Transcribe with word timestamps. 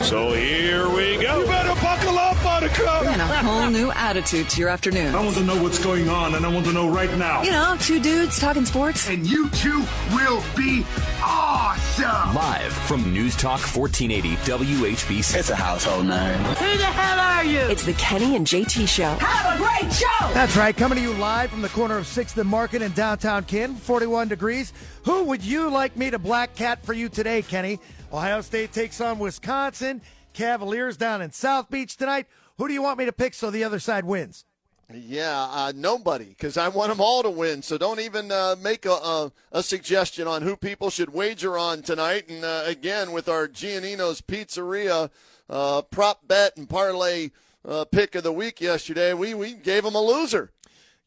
So 0.00 0.32
here 0.32 0.88
we 0.88 1.16
go. 1.22 1.40
You 1.40 1.46
better 1.46 1.80
buckle 1.80 2.18
up, 2.18 2.42
Buttercup. 2.42 3.02
Bringing 3.02 3.20
a 3.20 3.26
whole 3.26 3.70
new 3.70 3.92
attitude 3.92 4.48
to 4.50 4.60
your 4.60 4.68
afternoon. 4.68 5.14
I 5.14 5.22
want 5.22 5.36
to 5.36 5.44
know 5.44 5.62
what's 5.62 5.82
going 5.82 6.08
on, 6.08 6.34
and 6.34 6.44
I 6.44 6.48
want 6.52 6.66
to 6.66 6.72
know 6.72 6.88
right 6.88 7.14
now. 7.16 7.42
You 7.42 7.52
know, 7.52 7.76
two 7.78 8.00
dudes 8.00 8.38
talking 8.40 8.64
sports. 8.64 9.08
And 9.08 9.24
you 9.26 9.48
two 9.50 9.84
will 10.12 10.42
be 10.56 10.84
awesome. 11.22 12.34
Live 12.34 12.72
from 12.72 13.12
News 13.12 13.36
Talk 13.36 13.60
1480 13.60 14.36
WHBC. 14.50 15.36
It's 15.38 15.50
a 15.50 15.56
household 15.56 16.06
name. 16.06 16.38
Who 16.40 16.76
the 16.78 16.84
hell 16.84 17.20
are 17.20 17.44
you? 17.44 17.60
It's 17.70 17.84
the 17.84 17.92
Kenny 17.94 18.34
and 18.34 18.46
JT 18.46 18.88
Show. 18.88 19.14
Have 19.20 19.54
a 19.54 19.58
great 19.62 19.92
show. 19.92 20.34
That's 20.34 20.56
right. 20.56 20.76
Coming 20.76 20.98
to 20.98 21.04
you 21.04 21.12
live 21.14 21.50
from 21.50 21.62
the 21.62 21.68
corner 21.68 21.96
of 21.96 22.06
6th 22.06 22.36
and 22.38 22.48
Market 22.48 22.82
in 22.82 22.92
downtown 22.92 23.44
Canton, 23.44 23.76
41 23.76 24.28
degrees. 24.28 24.72
Who 25.04 25.24
would 25.24 25.44
you 25.44 25.70
like 25.70 25.96
me 25.96 26.10
to 26.10 26.18
black 26.18 26.56
cat 26.56 26.84
for 26.84 26.92
you 26.92 27.08
today, 27.08 27.42
Kenny? 27.42 27.78
Ohio 28.12 28.42
State 28.42 28.72
takes 28.72 29.00
on 29.00 29.18
Wisconsin. 29.18 30.02
Cavaliers 30.34 30.98
down 30.98 31.22
in 31.22 31.30
South 31.30 31.70
Beach 31.70 31.96
tonight. 31.96 32.26
Who 32.58 32.68
do 32.68 32.74
you 32.74 32.82
want 32.82 32.98
me 32.98 33.06
to 33.06 33.12
pick 33.12 33.32
so 33.32 33.50
the 33.50 33.64
other 33.64 33.78
side 33.78 34.04
wins? 34.04 34.44
Yeah, 34.92 35.46
uh, 35.50 35.72
nobody, 35.74 36.26
because 36.26 36.58
I 36.58 36.68
want 36.68 36.90
them 36.90 37.00
all 37.00 37.22
to 37.22 37.30
win. 37.30 37.62
So 37.62 37.78
don't 37.78 38.00
even 38.00 38.30
uh, 38.30 38.56
make 38.60 38.84
a, 38.84 38.92
a, 38.92 39.32
a, 39.52 39.62
suggestion 39.62 40.28
on 40.28 40.42
who 40.42 40.54
people 40.56 40.90
should 40.90 41.14
wager 41.14 41.56
on 41.56 41.80
tonight. 41.80 42.28
And 42.28 42.44
uh, 42.44 42.64
again, 42.66 43.12
with 43.12 43.30
our 43.30 43.48
Gionino's 43.48 44.20
Pizzeria 44.20 45.08
uh, 45.48 45.82
prop 45.82 46.28
bet 46.28 46.58
and 46.58 46.68
parlay 46.68 47.30
uh, 47.66 47.86
pick 47.86 48.14
of 48.14 48.24
the 48.24 48.32
week 48.32 48.60
yesterday, 48.60 49.14
we, 49.14 49.32
we 49.32 49.54
gave 49.54 49.84
them 49.84 49.94
a 49.94 50.02
loser. 50.02 50.52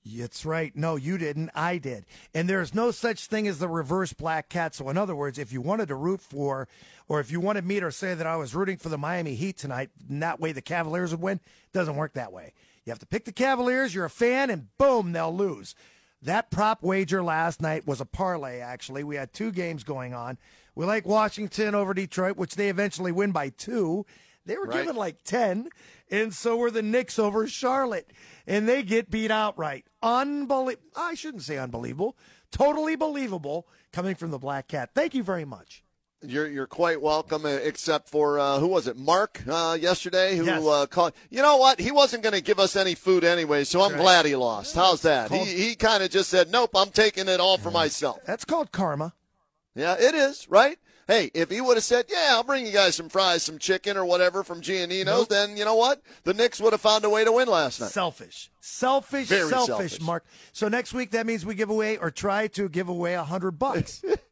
That's 0.06 0.46
right. 0.46 0.76
No, 0.76 0.98
you 0.98 1.18
didn't. 1.18 1.50
I 1.56 1.80
did. 1.80 2.06
And 2.34 2.48
there's 2.48 2.76
no 2.76 2.92
such 2.92 3.26
thing 3.26 3.48
as 3.48 3.58
the 3.58 3.68
reverse 3.68 4.14
black 4.14 4.50
cat. 4.50 4.76
So, 4.76 4.88
in 4.90 4.98
other 4.98 5.16
words, 5.16 5.40
if 5.40 5.52
you 5.52 5.62
wanted 5.62 5.88
to 5.88 5.96
root 5.96 6.22
for, 6.22 6.68
or 7.08 7.20
if 7.20 7.32
you 7.32 7.40
wanted 7.40 7.66
me 7.66 7.80
to 7.80 7.92
say 7.92 8.14
that 8.14 8.28
I 8.28 8.36
was 8.36 8.56
rooting 8.56 8.78
for 8.78 8.90
the 8.90 8.98
Miami 8.98 9.36
Heat 9.36 9.58
tonight, 9.58 9.90
and 10.10 10.22
that 10.22 10.40
way 10.40 10.52
the 10.52 10.62
Cavaliers 10.62 11.12
would 11.12 11.22
win, 11.22 11.38
it 11.38 11.74
doesn't 11.74 11.96
work 11.96 12.14
that 12.14 12.34
way. 12.34 12.54
You 12.86 12.92
have 12.92 13.00
to 13.00 13.06
pick 13.06 13.26
the 13.26 13.32
Cavaliers, 13.32 13.94
you're 13.94 14.06
a 14.06 14.10
fan, 14.10 14.50
and 14.50 14.68
boom, 14.78 15.12
they'll 15.12 15.36
lose. 15.36 15.76
That 16.22 16.50
prop 16.50 16.82
wager 16.82 17.24
last 17.24 17.62
night 17.62 17.86
was 17.86 18.02
a 18.02 18.06
parlay, 18.06 18.60
actually. 18.60 19.04
We 19.04 19.16
had 19.16 19.34
two 19.34 19.52
games 19.52 19.84
going 19.84 20.14
on. 20.14 20.38
We 20.74 20.86
like 20.86 21.06
Washington 21.06 21.76
over 21.76 21.94
Detroit, 21.94 22.38
which 22.38 22.56
they 22.56 22.70
eventually 22.70 23.12
win 23.12 23.32
by 23.32 23.50
two. 23.50 24.06
They 24.46 24.58
were 24.58 24.66
right. 24.66 24.78
given 24.78 24.96
like 24.96 25.24
10, 25.24 25.70
and 26.12 26.34
so 26.34 26.58
were 26.58 26.72
the 26.72 26.82
Knicks 26.82 27.18
over 27.18 27.48
Charlotte, 27.48 28.12
and 28.46 28.68
they 28.68 28.84
get 28.84 29.10
beat 29.10 29.32
outright. 29.32 29.86
Unbelievable. 30.04 30.88
I 30.96 31.16
shouldn't 31.16 31.44
say 31.44 31.58
unbelievable. 31.58 32.18
Totally 32.52 32.96
believable 32.96 33.68
coming 33.92 34.16
from 34.16 34.32
the 34.32 34.38
Black 34.38 34.68
Cat. 34.68 34.92
Thank 34.94 35.16
you 35.16 35.24
very 35.24 35.46
much. 35.46 35.85
You're 36.22 36.48
you're 36.48 36.68
quite 36.68 37.02
welcome, 37.02 37.46
uh, 37.46 37.50
except 37.50 38.10
for 38.10 38.40
uh, 38.40 38.60
who 38.60 38.68
was 38.68 38.88
it, 38.88 38.98
Mark, 38.98 39.44
uh, 39.48 39.78
yesterday, 39.80 40.36
who 40.36 40.46
yes. 40.46 40.66
uh, 40.66 40.86
called. 40.88 41.14
You 41.30 41.42
know 41.42 41.58
what? 41.58 41.80
He 41.80 41.92
wasn't 41.92 42.24
going 42.24 42.34
to 42.34 42.42
give 42.42 42.60
us 42.60 42.76
any 42.76 42.96
food 42.96 43.24
anyway, 43.24 43.64
so 43.64 43.82
I'm 43.82 43.92
right. 43.94 44.02
glad 44.02 44.26
he 44.26 44.36
lost. 44.36 44.76
How's 44.76 45.02
that? 45.02 45.30
Called, 45.30 45.46
he 45.46 45.70
he 45.70 45.76
kind 45.76 46.04
of 46.04 46.10
just 46.10 46.30
said, 46.30 46.50
"Nope, 46.50 46.72
I'm 46.76 46.90
taking 46.90 47.28
it 47.28 47.40
all 47.40 47.58
for 47.58 47.70
myself." 47.70 48.20
That's 48.26 48.46
called 48.46 48.72
karma. 48.72 49.14
Yeah, 49.76 49.96
it 50.00 50.16
is 50.16 50.50
right. 50.50 50.80
Hey, 51.08 51.30
if 51.36 51.52
he 51.52 51.62
would 51.62 51.78
have 51.78 51.84
said, 51.84 52.06
"Yeah, 52.10 52.30
I'll 52.32 52.44
bring 52.44 52.66
you 52.66 52.72
guys 52.72 52.96
some 52.96 53.10
fries, 53.10 53.44
some 53.44 53.60
chicken, 53.60 53.96
or 53.96 54.06
whatever 54.06 54.44
from 54.44 54.62
Gionino's," 54.62 55.06
nope. 55.06 55.30
then 55.30 55.58
you 55.58 55.66
know 55.66 55.76
what? 55.76 56.02
The 56.24 56.34
Knicks 56.34 56.60
would 56.60 56.74
have 56.74 56.82
found 56.82 57.06
a 57.06 57.10
way 57.10 57.24
to 57.24 57.32
win 57.32 57.48
last 57.48 57.80
night. 57.80 57.92
Selfish, 57.92 58.50
selfish, 58.60 59.28
Very 59.28 59.50
selfish, 59.50 59.68
selfish. 59.68 60.02
Mark. 60.02 60.26
So 60.52 60.68
next 60.68 60.94
week 60.94 61.12
that 61.12 61.28
means 61.28 61.46
we 61.46 61.54
give 61.54 61.70
away 61.70 61.98
or 61.98 62.10
try 62.10 62.48
to 62.48 62.68
give 62.70 62.90
away 62.90 63.14
a 63.14 63.24
hundred 63.24 63.60
bucks. 63.60 64.04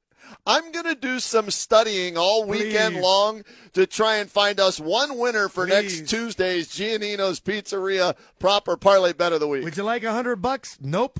I'm 0.46 0.72
going 0.72 0.86
to 0.86 0.96
do 0.96 1.20
some 1.20 1.50
studying 1.52 2.18
all 2.18 2.46
weekend 2.46 2.96
Please. 2.96 3.04
long 3.04 3.44
to 3.74 3.86
try 3.88 4.16
and 4.18 4.30
find 4.30 4.60
us 4.60 4.80
one 4.80 5.18
winner 5.18 5.50
for 5.50 5.66
Please. 5.66 6.00
next 6.02 6.10
Tuesday's 6.10 6.68
Gionino's 6.70 7.40
Pizzeria 7.40 8.16
proper 8.40 8.76
parlay 8.78 9.14
bet 9.14 9.34
of 9.34 9.40
the 9.40 9.48
week. 9.48 9.64
Would 9.64 9.78
you 9.78 9.84
like 9.84 10.04
a 10.04 10.12
hundred 10.12 10.38
bucks? 10.38 10.78
Nope. 10.82 11.20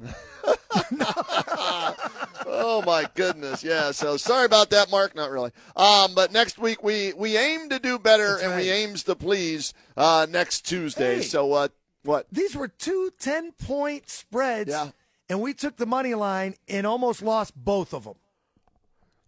oh 2.46 2.82
my 2.86 3.08
goodness, 3.14 3.62
yeah. 3.62 3.90
So 3.92 4.16
sorry 4.16 4.46
about 4.46 4.70
that, 4.70 4.90
Mark. 4.90 5.14
Not 5.14 5.30
really. 5.30 5.50
Um, 5.76 6.14
but 6.14 6.32
next 6.32 6.58
week 6.58 6.82
we 6.82 7.12
we 7.12 7.36
aim 7.36 7.68
to 7.68 7.78
do 7.78 7.98
better 7.98 8.32
That's 8.32 8.42
and 8.42 8.56
we 8.56 8.70
aims 8.70 9.04
to 9.04 9.14
please 9.14 9.74
uh, 9.96 10.26
next 10.28 10.62
Tuesday. 10.62 11.16
Hey. 11.16 11.22
So 11.22 11.52
uh, 11.52 11.68
what? 12.04 12.26
These 12.32 12.54
were 12.56 12.68
two 12.68 13.12
10 13.18 13.52
point 13.52 14.08
spreads, 14.10 14.70
Yeah. 14.70 14.90
and 15.28 15.40
we 15.40 15.54
took 15.54 15.76
the 15.76 15.86
money 15.86 16.14
line 16.14 16.54
and 16.68 16.86
almost 16.86 17.22
lost 17.22 17.54
both 17.56 17.94
of 17.94 18.04
them. 18.04 18.14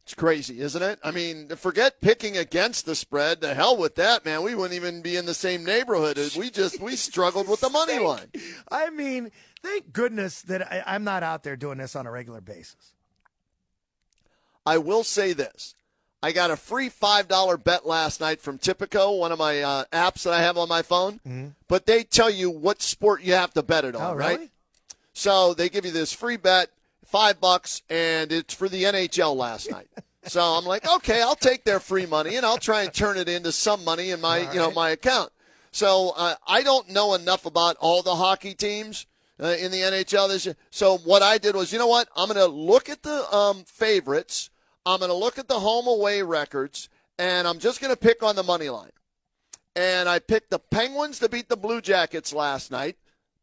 It's 0.05 0.13
crazy, 0.15 0.61
isn't 0.61 0.83
it? 0.83 0.99
I 1.03 1.11
mean, 1.11 1.49
forget 1.57 2.01
picking 2.03 2.37
against 2.37 2.85
the 2.85 2.95
spread. 2.95 3.41
The 3.41 3.55
hell 3.55 3.75
with 3.77 3.95
that, 3.95 4.25
man. 4.27 4.43
We 4.43 4.55
wouldn't 4.55 4.75
even 4.75 5.01
be 5.01 5.17
in 5.17 5.25
the 5.25 5.33
same 5.33 5.65
neighborhood. 5.65 6.19
We 6.37 6.51
just 6.51 6.79
we 6.79 6.95
struggled 6.95 7.49
with 7.49 7.61
the 7.61 7.71
money 7.71 7.99
line. 7.99 8.27
I 8.71 8.91
mean, 8.91 9.31
thank 9.63 9.95
goodness 9.95 10.43
that 10.43 10.61
I, 10.71 10.83
I'm 10.87 11.05
not 11.05 11.23
out 11.23 11.43
there 11.43 11.57
doing 11.57 11.79
this 11.79 11.97
on 11.97 12.07
a 12.07 12.11
regular 12.11 12.43
basis. 12.43 12.93
I 14.67 14.77
will 14.79 15.05
say 15.05 15.33
this. 15.33 15.75
I 16.23 16.33
got 16.33 16.51
a 16.51 16.57
free 16.57 16.89
$5 16.89 17.63
bet 17.65 17.87
last 17.87 18.19
night 18.21 18.41
from 18.41 18.59
Tipico, 18.59 19.19
one 19.19 19.31
of 19.33 19.39
my 19.39 19.61
uh, 19.61 19.85
apps 19.93 20.23
that 20.25 20.33
I 20.33 20.41
have 20.41 20.57
on 20.57 20.69
my 20.71 20.81
phone. 20.83 21.55
But 21.69 21.85
they 21.87 22.03
tell 22.03 22.31
you 22.31 22.51
what 22.51 22.81
sport 22.81 23.23
you 23.23 23.35
have 23.35 23.53
to 23.55 23.63
bet 23.63 23.85
it 23.85 23.95
on, 23.95 24.13
Oh, 24.13 24.15
right? 24.15 24.39
really? 24.39 24.51
So 25.13 25.53
they 25.55 25.69
give 25.69 25.85
you 25.85 25.93
this 25.93 26.13
free 26.15 26.39
bet, 26.39 26.71
five 27.05 27.41
bucks, 27.41 27.83
and 27.89 28.33
it's 28.33 28.55
for 28.55 28.69
the 28.69 28.85
NHL 28.85 29.37
last 29.37 29.71
night. 29.71 29.89
so 30.25 30.41
I'm 30.41 30.65
like, 30.65 30.87
okay, 30.87 31.23
I'll 31.23 31.37
take 31.37 31.65
their 31.65 31.81
free 31.81 32.07
money 32.07 32.37
and 32.37 32.45
I'll 32.45 32.59
try 32.59 32.83
and 32.83 32.93
turn 32.93 33.17
it 33.17 33.29
into 33.29 33.53
some 33.53 33.85
money 33.85 34.11
in 34.11 34.21
my, 34.21 34.51
you 34.53 34.59
know, 34.59 34.71
my 34.71 34.91
account. 34.91 35.31
So 35.71 36.13
uh, 36.17 36.35
I 36.47 36.63
don't 36.63 36.89
know 36.91 37.15
enough 37.15 37.47
about 37.47 37.77
all 37.81 38.03
the 38.03 38.15
hockey 38.15 38.55
teams 38.55 39.07
uh, 39.41 39.57
in 39.59 39.73
the 39.73 39.79
NHL 39.79 40.29
this 40.29 40.47
year. 40.47 40.57
So 40.71 40.99
what 40.99 41.23
I 41.23 41.39
did 41.39 41.57
was, 41.57 41.73
you 41.73 41.79
know 41.79 41.89
what? 41.89 42.09
I'm 42.17 42.29
going 42.29 42.39
to 42.39 42.47
look 42.47 42.89
at 42.89 43.03
the 43.03 43.35
um, 43.35 43.65
favorites. 43.65 44.51
I'm 44.87 44.99
going 44.99 45.11
to 45.11 45.17
look 45.17 45.39
at 45.39 45.49
the 45.49 45.59
home 45.61 45.87
away 45.87 46.23
records, 46.23 46.89
and 47.19 47.49
I'm 47.49 47.59
just 47.59 47.81
going 47.81 47.93
to 47.93 47.99
pick 47.99 48.23
on 48.23 48.37
the 48.37 48.43
money 48.43 48.69
line. 48.69 48.93
And 49.77 50.09
I 50.09 50.21
picked 50.21 50.51
the 50.51 50.59
Penguins 50.61 51.19
to 51.19 51.29
beat 51.29 51.49
the 51.49 51.57
Blue 51.57 51.81
Jackets 51.81 52.33
last 52.33 52.71
night. 52.71 52.97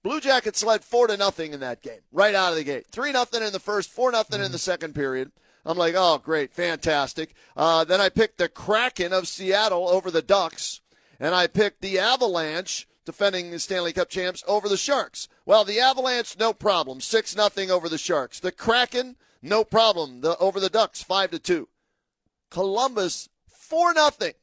Blue 0.03 0.19
Jackets 0.19 0.63
led 0.63 0.83
four 0.83 1.07
to 1.07 1.15
nothing 1.15 1.53
in 1.53 1.59
that 1.59 1.81
game, 1.81 1.99
right 2.11 2.33
out 2.33 2.51
of 2.51 2.57
the 2.57 2.63
gate. 2.63 2.87
Three 2.91 3.11
nothing 3.11 3.43
in 3.43 3.51
the 3.51 3.59
first, 3.59 3.89
four 3.91 4.11
nothing 4.11 4.41
in 4.41 4.51
the 4.51 4.57
second 4.57 4.95
period. 4.95 5.31
I'm 5.63 5.77
like, 5.77 5.93
oh, 5.95 6.17
great, 6.17 6.53
fantastic. 6.53 7.35
Uh, 7.55 7.83
then 7.83 8.01
I 8.01 8.09
picked 8.09 8.39
the 8.39 8.49
Kraken 8.49 9.13
of 9.13 9.27
Seattle 9.27 9.87
over 9.87 10.09
the 10.09 10.23
Ducks, 10.23 10.81
and 11.19 11.35
I 11.35 11.45
picked 11.45 11.81
the 11.81 11.99
Avalanche, 11.99 12.87
defending 13.05 13.51
the 13.51 13.59
Stanley 13.59 13.93
Cup 13.93 14.09
champs, 14.09 14.43
over 14.47 14.67
the 14.67 14.77
Sharks. 14.77 15.27
Well, 15.45 15.63
the 15.63 15.79
Avalanche, 15.79 16.35
no 16.39 16.51
problem, 16.51 16.99
six 16.99 17.35
nothing 17.35 17.69
over 17.69 17.87
the 17.87 17.99
Sharks. 17.99 18.39
The 18.39 18.51
Kraken, 18.51 19.17
no 19.43 19.63
problem, 19.63 20.21
the, 20.21 20.35
over 20.37 20.59
the 20.59 20.69
Ducks, 20.69 21.03
five 21.03 21.29
to 21.29 21.37
two. 21.37 21.67
Columbus, 22.49 23.29
four 23.47 23.93
nothing. 23.93 24.33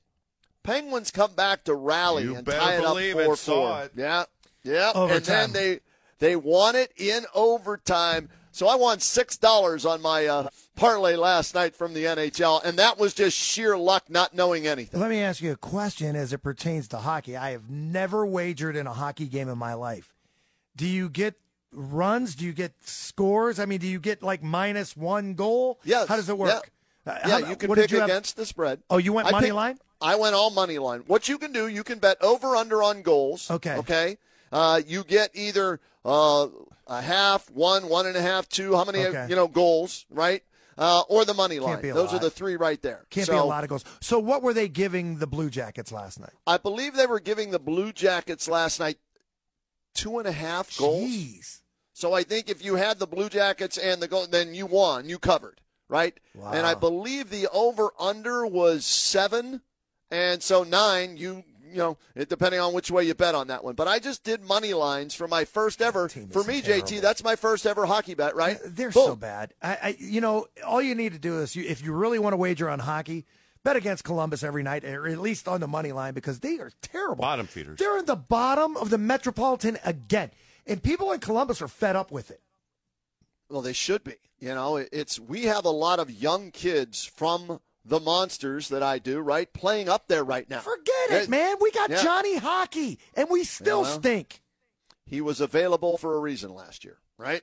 Penguins 0.62 1.10
come 1.10 1.34
back 1.34 1.65
to 1.65 1.74
rally 1.74 2.24
You 2.24 2.36
and 2.36 2.47
tie 2.47 2.74
it 2.74 2.84
up 2.84 2.97
four 3.24 3.36
four. 3.36 3.91
Yeah, 3.97 4.24
yeah. 4.63 4.93
And 4.95 5.25
then 5.25 5.53
they 5.53 5.81
they 6.19 6.37
won 6.37 6.77
it 6.77 6.93
in 6.97 7.25
overtime. 7.34 8.28
So 8.51 8.66
I 8.66 8.75
won 8.75 8.99
six 8.99 9.37
dollars 9.37 9.87
on 9.87 10.03
my 10.03 10.27
uh, 10.27 10.49
parlay 10.75 11.15
last 11.16 11.55
night 11.55 11.77
from 11.77 11.95
the 11.95 12.05
NHL, 12.05 12.65
and 12.65 12.78
that 12.78 12.99
was 12.99 13.15
just 13.15 13.37
sheer 13.37 13.77
luck, 13.78 14.10
not 14.10 14.34
knowing 14.34 14.66
anything. 14.66 14.99
Let 15.01 15.10
me 15.10 15.21
ask 15.21 15.41
you 15.41 15.53
a 15.53 15.57
question 15.57 16.16
as 16.16 16.33
it 16.33 16.39
pertains 16.39 16.89
to 16.89 16.99
hockey. 16.99 17.37
I 17.37 17.51
have 17.53 17.71
never 17.71 18.27
wagered 18.27 18.75
in 18.75 18.87
a 18.87 18.93
hockey 18.93 19.27
game 19.27 19.49
in 19.49 19.59
my 19.59 19.75
life. 19.75 20.15
Do 20.75 20.87
you 20.87 21.09
get 21.09 21.34
runs? 21.72 22.34
Do 22.34 22.45
you 22.45 22.53
get 22.53 22.72
scores? 22.84 23.60
I 23.60 23.66
mean, 23.66 23.78
do 23.78 23.87
you 23.87 24.01
get 24.01 24.22
like 24.22 24.43
minus 24.43 24.97
one 24.97 25.34
goal? 25.34 25.78
Yes. 25.84 26.09
How 26.09 26.16
does 26.16 26.28
it 26.28 26.37
work? 26.39 26.71
Uh, 27.07 27.19
Yeah, 27.27 27.41
how- 27.41 27.49
you 27.51 27.57
can 27.57 27.72
pick 27.75 27.91
you 27.91 28.03
against 28.03 28.37
the 28.37 28.47
spread. 28.47 28.83
Oh, 28.91 28.99
you 28.99 29.13
went 29.13 29.28
I 29.28 29.31
money 29.31 29.47
picked- 29.47 29.55
line? 29.57 29.78
I 30.01 30.15
went 30.16 30.34
all 30.34 30.51
money 30.51 30.78
line. 30.78 31.01
What 31.07 31.28
you 31.28 31.39
can 31.39 31.53
do, 31.53 31.66
you 31.66 31.83
can 31.83 31.99
bet 31.99 32.16
over 32.22 32.55
under 32.55 32.83
on 32.83 33.03
goals. 33.03 33.51
Okay. 33.51 33.77
Okay. 33.77 34.19
Uh, 34.50 34.80
you 34.86 35.04
get 35.04 35.30
either 35.34 35.80
uh, 36.04 36.48
a 36.86 37.03
half, 37.03 37.50
one, 37.50 37.89
one 37.89 38.06
and 38.06 38.16
a 38.16 38.22
half, 38.22 38.48
two. 38.48 38.74
How 38.74 38.84
many 38.84 39.04
Okay. 39.06 39.27
you 39.28 39.36
know 39.36 39.48
goals, 39.48 40.06
right? 40.10 40.42
uh, 40.78 41.03
or 41.09 41.24
the 41.24 41.34
money 41.34 41.59
line. 41.59 41.83
Those 41.83 42.15
are 42.15 42.18
the 42.18 42.30
three 42.30 42.56
right 42.56 42.80
there. 42.80 43.04
Can't 43.10 43.27
so, 43.27 43.33
be 43.33 43.39
a 43.39 43.45
lot 43.45 43.65
of 43.65 43.68
goals. 43.68 43.84
So 44.00 44.18
what 44.18 44.42
were 44.42 44.54
they 44.54 44.68
giving 44.68 45.18
the 45.18 45.27
Blue 45.27 45.50
Jackets 45.50 45.91
last 45.91 46.21
night? 46.21 46.33
I 46.47 46.56
believe 46.56 46.95
they 46.95 47.06
were 47.06 47.21
giving 47.21 47.50
the 47.50 47.59
Blue 47.59 47.92
Jackets 47.92 48.48
last 48.48 48.78
night 48.78 48.98
two 49.95 50.18
and 50.18 50.28
a 50.28 50.33
half 50.33 50.77
goals. 50.78 51.10
Jeez. 51.10 51.60
So 51.92 52.12
I 52.15 52.22
think 52.22 52.48
if 52.48 52.65
you 52.65 52.77
had 52.77 53.00
the 53.00 53.09
Blue 53.09 53.28
Jackets 53.28 53.77
and 53.77 54.00
the 54.00 54.06
goal, 54.06 54.27
then 54.28 54.54
you 54.54 54.66
won. 54.66 55.09
You 55.09 55.18
covered, 55.18 55.60
right? 55.89 56.16
And 56.41 56.65
I 56.65 56.74
believe 56.74 57.28
the 57.28 57.48
over 57.48 57.91
under 57.98 58.47
was 58.47 58.86
seven, 58.86 59.62
and 60.09 60.41
so 60.41 60.62
nine. 60.62 61.16
You 61.16 61.42
you 61.70 61.78
know, 61.78 61.98
it, 62.15 62.28
depending 62.28 62.60
on 62.60 62.72
which 62.72 62.91
way 62.91 63.04
you 63.04 63.15
bet 63.15 63.34
on 63.34 63.48
that 63.48 63.65
one. 63.65 63.74
But 63.74 63.88
I 63.88 63.98
just 63.98 64.24
did 64.24 64.42
money 64.42 64.74
lines 64.74 65.15
for 65.15 65.28
my 65.28 65.44
first 65.44 65.80
ever. 65.82 66.09
For 66.09 66.44
me, 66.44 66.60
terrible. 66.60 66.86
JT, 66.86 67.00
that's 67.00 67.22
my 67.22 67.36
first 67.36 67.66
ever 67.66 67.86
hockey 67.86 68.15
bet, 68.15 68.34
right? 68.34 68.59
They're 68.65 68.91
Boom. 68.91 69.06
so 69.06 69.16
bad. 69.16 69.54
I, 69.62 69.78
I, 69.82 69.97
you 69.98 70.20
know, 70.20 70.47
all 70.66 70.82
you 70.82 70.94
need 70.94 71.12
to 71.12 71.18
do 71.18 71.41
is, 71.41 71.54
you, 71.56 71.65
if 71.65 71.82
you 71.82 71.92
really 71.92 72.18
want 72.18 72.32
to 72.32 72.36
wager 72.36 72.68
on 72.68 72.78
hockey, 72.78 73.26
bet 73.65 73.76
against 73.76 74.04
Columbus 74.04 74.42
every 74.42 74.62
night, 74.62 74.84
or 74.84 75.09
at 75.09 75.18
least 75.18 75.48
on 75.48 75.60
the 75.60 75.68
money 75.68 75.92
line, 75.92 76.15
because 76.15 76.41
they 76.41 76.59
are 76.59 76.70
terrible. 76.82 77.22
Bottom 77.22 77.47
feeders. 77.47 77.78
They're 77.78 77.98
in 77.98 78.06
the 78.06 78.16
bottom 78.16 78.76
of 78.76 78.91
the 78.91 78.98
Metropolitan 78.98 79.78
again, 79.84 80.30
and 80.66 80.82
people 80.82 81.12
in 81.12 81.21
Columbus 81.21 81.62
are 81.62 81.68
fed 81.68 81.97
up 81.97 82.10
with 82.10 82.30
it. 82.30 82.41
Well, 83.50 83.62
they 83.62 83.72
should 83.72 84.04
be. 84.04 84.14
You 84.38 84.54
know, 84.54 84.76
it's 84.76 85.18
we 85.18 85.44
have 85.44 85.64
a 85.64 85.71
lot 85.71 85.98
of 85.98 86.10
young 86.10 86.50
kids 86.50 87.04
from 87.04 87.60
the 87.88 88.00
monsters 88.00 88.68
that 88.68 88.82
I 88.82 88.98
do, 88.98 89.18
right, 89.20 89.52
playing 89.52 89.88
up 89.88 90.08
there 90.08 90.22
right 90.24 90.48
now. 90.48 90.60
Forget 90.60 91.10
it, 91.22 91.28
man. 91.28 91.56
We 91.60 91.70
got 91.72 91.90
Yeah. 91.90 92.02
Johnny 92.02 92.36
Hockey, 92.36 92.98
and 93.14 93.28
we 93.30 93.44
still 93.44 93.82
well. 93.82 93.98
stink. 93.98 94.42
He 95.06 95.20
was 95.20 95.40
available 95.40 95.96
for 95.96 96.14
a 96.14 96.20
reason 96.20 96.54
last 96.54 96.84
year, 96.84 96.98
right? 97.16 97.42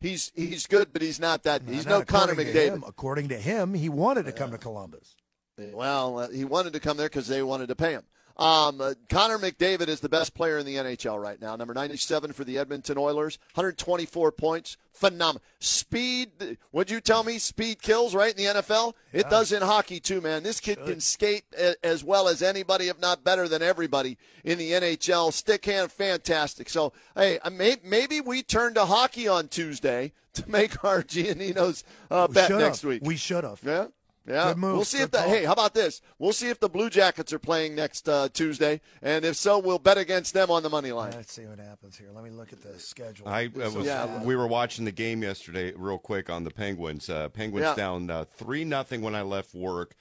He's 0.00 0.32
he's 0.34 0.66
good, 0.66 0.92
but 0.92 1.02
he's 1.02 1.18
not 1.20 1.42
that. 1.44 1.62
He's 1.66 1.86
Not 1.86 1.98
no 2.00 2.04
Connor 2.04 2.32
according 2.32 2.52
to 2.52 2.58
McDavid. 2.58 2.72
him. 2.74 2.84
According 2.86 3.28
to 3.28 3.38
him, 3.38 3.74
he 3.74 3.88
wanted 3.88 4.24
to 4.26 4.32
come 4.32 4.50
to 4.50 4.58
Columbus. 4.58 5.14
Well, 5.58 6.18
uh, 6.20 6.28
he 6.30 6.44
wanted 6.44 6.72
to 6.74 6.80
come 6.80 6.96
there 6.96 7.08
because 7.08 7.28
they 7.28 7.42
wanted 7.42 7.68
to 7.68 7.76
pay 7.76 7.92
him. 7.92 8.04
Um, 8.40 8.80
uh, 8.80 8.94
Connor 9.10 9.38
McDavid 9.38 9.88
is 9.88 10.00
the 10.00 10.08
best 10.08 10.32
player 10.32 10.56
in 10.56 10.64
the 10.64 10.76
NHL 10.76 11.20
right 11.20 11.38
now. 11.40 11.56
Number 11.56 11.74
97 11.74 12.32
for 12.32 12.42
the 12.42 12.56
Edmonton 12.56 12.96
Oilers, 12.96 13.38
124 13.52 14.32
points. 14.32 14.78
Phenomenal. 14.92 15.42
Speed, 15.60 16.58
would 16.72 16.90
you 16.90 17.00
tell 17.00 17.22
me 17.22 17.38
speed 17.38 17.82
kills, 17.82 18.14
right, 18.14 18.36
in 18.36 18.36
the 18.36 18.60
NFL? 18.60 18.94
It 19.12 19.28
does 19.30 19.52
in 19.52 19.62
hockey, 19.62 20.00
too, 20.00 20.20
man. 20.20 20.42
This 20.42 20.60
kid 20.60 20.78
can 20.84 21.00
skate 21.00 21.44
as 21.82 22.02
well 22.02 22.28
as 22.28 22.42
anybody, 22.42 22.88
if 22.88 22.98
not 22.98 23.24
better 23.24 23.46
than 23.46 23.62
everybody 23.62 24.18
in 24.42 24.58
the 24.58 24.72
NHL. 24.72 25.32
Stick 25.32 25.64
hand, 25.66 25.92
fantastic. 25.92 26.68
So, 26.68 26.92
hey, 27.14 27.38
may, 27.52 27.76
maybe 27.84 28.20
we 28.20 28.42
turn 28.42 28.74
to 28.74 28.86
hockey 28.86 29.28
on 29.28 29.48
Tuesday 29.48 30.12
to 30.34 30.48
make 30.50 30.82
our 30.84 31.02
Gionino's 31.02 31.84
uh, 32.10 32.28
bet 32.28 32.50
next 32.50 32.84
week. 32.84 33.02
We 33.04 33.16
should 33.16 33.44
have. 33.44 33.60
Yeah. 33.64 33.86
Yeah, 34.30 34.48
Good 34.50 34.58
move. 34.58 34.76
we'll 34.76 34.84
see 34.84 34.98
if 35.00 35.10
the 35.10 35.18
call. 35.18 35.28
hey, 35.28 35.44
how 35.44 35.52
about 35.52 35.74
this? 35.74 36.00
We'll 36.18 36.32
see 36.32 36.48
if 36.48 36.60
the 36.60 36.68
Blue 36.68 36.88
Jackets 36.88 37.32
are 37.32 37.38
playing 37.38 37.74
next 37.74 38.08
uh, 38.08 38.28
Tuesday, 38.32 38.80
and 39.02 39.24
if 39.24 39.36
so, 39.36 39.58
we'll 39.58 39.78
bet 39.78 39.98
against 39.98 40.34
them 40.34 40.50
on 40.50 40.62
the 40.62 40.70
money 40.70 40.92
line. 40.92 41.12
Let's 41.12 41.32
see 41.32 41.46
what 41.46 41.58
happens 41.58 41.98
here. 41.98 42.08
Let 42.14 42.22
me 42.24 42.30
look 42.30 42.52
at 42.52 42.62
the 42.62 42.78
schedule. 42.78 43.28
I 43.28 43.46
uh, 43.46 43.50
was. 43.70 43.86
Yeah. 43.86 44.22
We 44.22 44.36
were 44.36 44.46
watching 44.46 44.84
the 44.84 44.92
game 44.92 45.22
yesterday, 45.22 45.72
real 45.76 45.98
quick 45.98 46.30
on 46.30 46.44
the 46.44 46.50
Penguins. 46.50 47.08
Uh, 47.10 47.28
Penguins 47.28 47.64
Yeah. 47.64 47.74
down 47.74 48.08
uh, 48.10 48.24
three 48.36 48.64
nothing 48.64 49.02
when 49.02 49.14
I 49.14 49.22
left 49.22 49.54
work, 49.54 49.94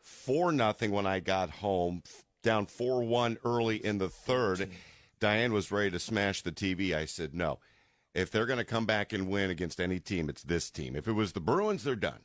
four 0.00 0.50
nothing 0.52 0.90
when 0.90 1.06
I 1.06 1.20
got 1.20 1.50
home, 1.50 2.02
down 2.42 2.66
four 2.66 3.02
one 3.02 3.38
early 3.44 3.84
in 3.84 3.98
the 3.98 4.08
third. 4.08 4.70
Diane 5.20 5.52
was 5.52 5.70
ready 5.70 5.90
to 5.90 5.98
smash 5.98 6.42
the 6.42 6.52
TV. 6.52 6.94
I 6.94 7.04
said 7.06 7.34
no. 7.34 7.58
If 8.14 8.30
they're 8.30 8.46
going 8.46 8.58
to 8.58 8.64
come 8.64 8.86
back 8.86 9.12
and 9.12 9.28
win 9.28 9.50
against 9.50 9.80
any 9.80 9.98
team, 9.98 10.28
it's 10.28 10.42
this 10.42 10.70
team. 10.70 10.94
If 10.94 11.08
it 11.08 11.12
was 11.12 11.32
the 11.32 11.40
Bruins, 11.40 11.82
they're 11.84 11.96
done. 11.96 12.20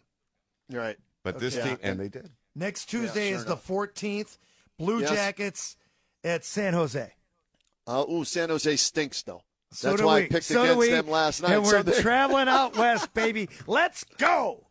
You're 0.69 0.81
right. 0.81 0.97
But 1.23 1.39
this 1.39 1.55
team, 1.55 1.77
and 1.81 1.99
they 1.99 2.09
did. 2.09 2.29
Next 2.55 2.85
Tuesday 2.85 3.29
sure 3.29 3.37
is 3.39 3.45
the 3.45 3.55
14th. 3.57 4.37
Blue 4.77 5.01
Yes. 5.01 5.09
Jackets 5.11 5.75
at 6.23 6.45
San 6.45 6.73
Jose. 6.73 7.13
Uh, 7.85 8.05
ooh, 8.09 8.23
San 8.23 8.49
Jose 8.49 8.75
stinks 8.77 9.23
though. 9.23 9.41
So 9.71 9.89
That's 9.89 10.01
do 10.01 10.07
why 10.07 10.19
we. 10.21 10.25
I 10.25 10.27
picked 10.29 10.45
so 10.45 10.63
against 10.63 10.89
them 10.91 11.07
last 11.09 11.41
night. 11.43 11.51
And 11.51 11.63
we're 11.63 11.83
they- 11.83 12.01
traveling 12.01 12.47
out 12.47 12.77
west, 12.77 13.13
baby. 13.13 13.49
Let's 13.67 14.03
go. 14.17 14.65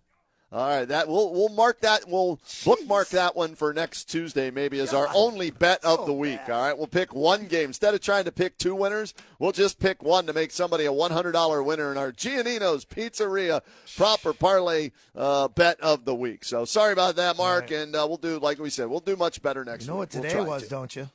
All 0.50 0.66
right, 0.66 0.86
that 0.86 1.08
we'll 1.08 1.30
we'll 1.30 1.50
mark 1.50 1.80
that. 1.80 2.08
We'll 2.08 2.40
bookmark 2.64 3.10
that 3.10 3.36
one 3.36 3.54
for 3.54 3.74
next 3.74 4.04
Tuesday, 4.04 4.50
maybe 4.50 4.80
as 4.80 4.94
our 4.94 5.06
only 5.14 5.50
bet 5.50 5.84
of 5.84 6.06
the 6.06 6.14
week. 6.14 6.40
All 6.48 6.62
right, 6.62 6.76
we'll 6.76 6.86
pick 6.86 7.14
one 7.14 7.48
game 7.48 7.66
instead 7.66 7.92
of 7.92 8.00
trying 8.00 8.24
to 8.24 8.32
pick 8.32 8.56
two 8.56 8.74
winners. 8.74 9.12
We'll 9.38 9.52
just 9.52 9.78
pick 9.78 10.02
one 10.02 10.24
to 10.26 10.32
make 10.32 10.50
somebody 10.50 10.86
a 10.86 10.92
one 10.92 11.10
hundred 11.10 11.32
dollar 11.32 11.62
winner 11.62 11.92
in 11.92 11.98
our 11.98 12.12
Gionino's 12.12 12.86
Pizzeria 12.86 13.60
proper 13.98 14.32
parlay 14.32 14.92
uh, 15.14 15.48
bet 15.48 15.78
of 15.80 16.06
the 16.06 16.14
week. 16.14 16.46
So 16.46 16.64
sorry 16.64 16.94
about 16.94 17.16
that, 17.16 17.36
Mark, 17.36 17.70
and 17.70 17.94
uh, 17.94 18.06
we'll 18.08 18.16
do 18.16 18.38
like 18.38 18.58
we 18.58 18.70
said, 18.70 18.86
we'll 18.88 19.00
do 19.00 19.16
much 19.16 19.42
better 19.42 19.66
next. 19.66 19.84
You 19.84 19.90
know 19.90 19.96
what 19.96 20.14
week. 20.14 20.22
We'll 20.22 20.30
today 20.32 20.44
was, 20.44 20.62
to. 20.62 20.68
don't 20.70 20.96
you? 20.96 21.10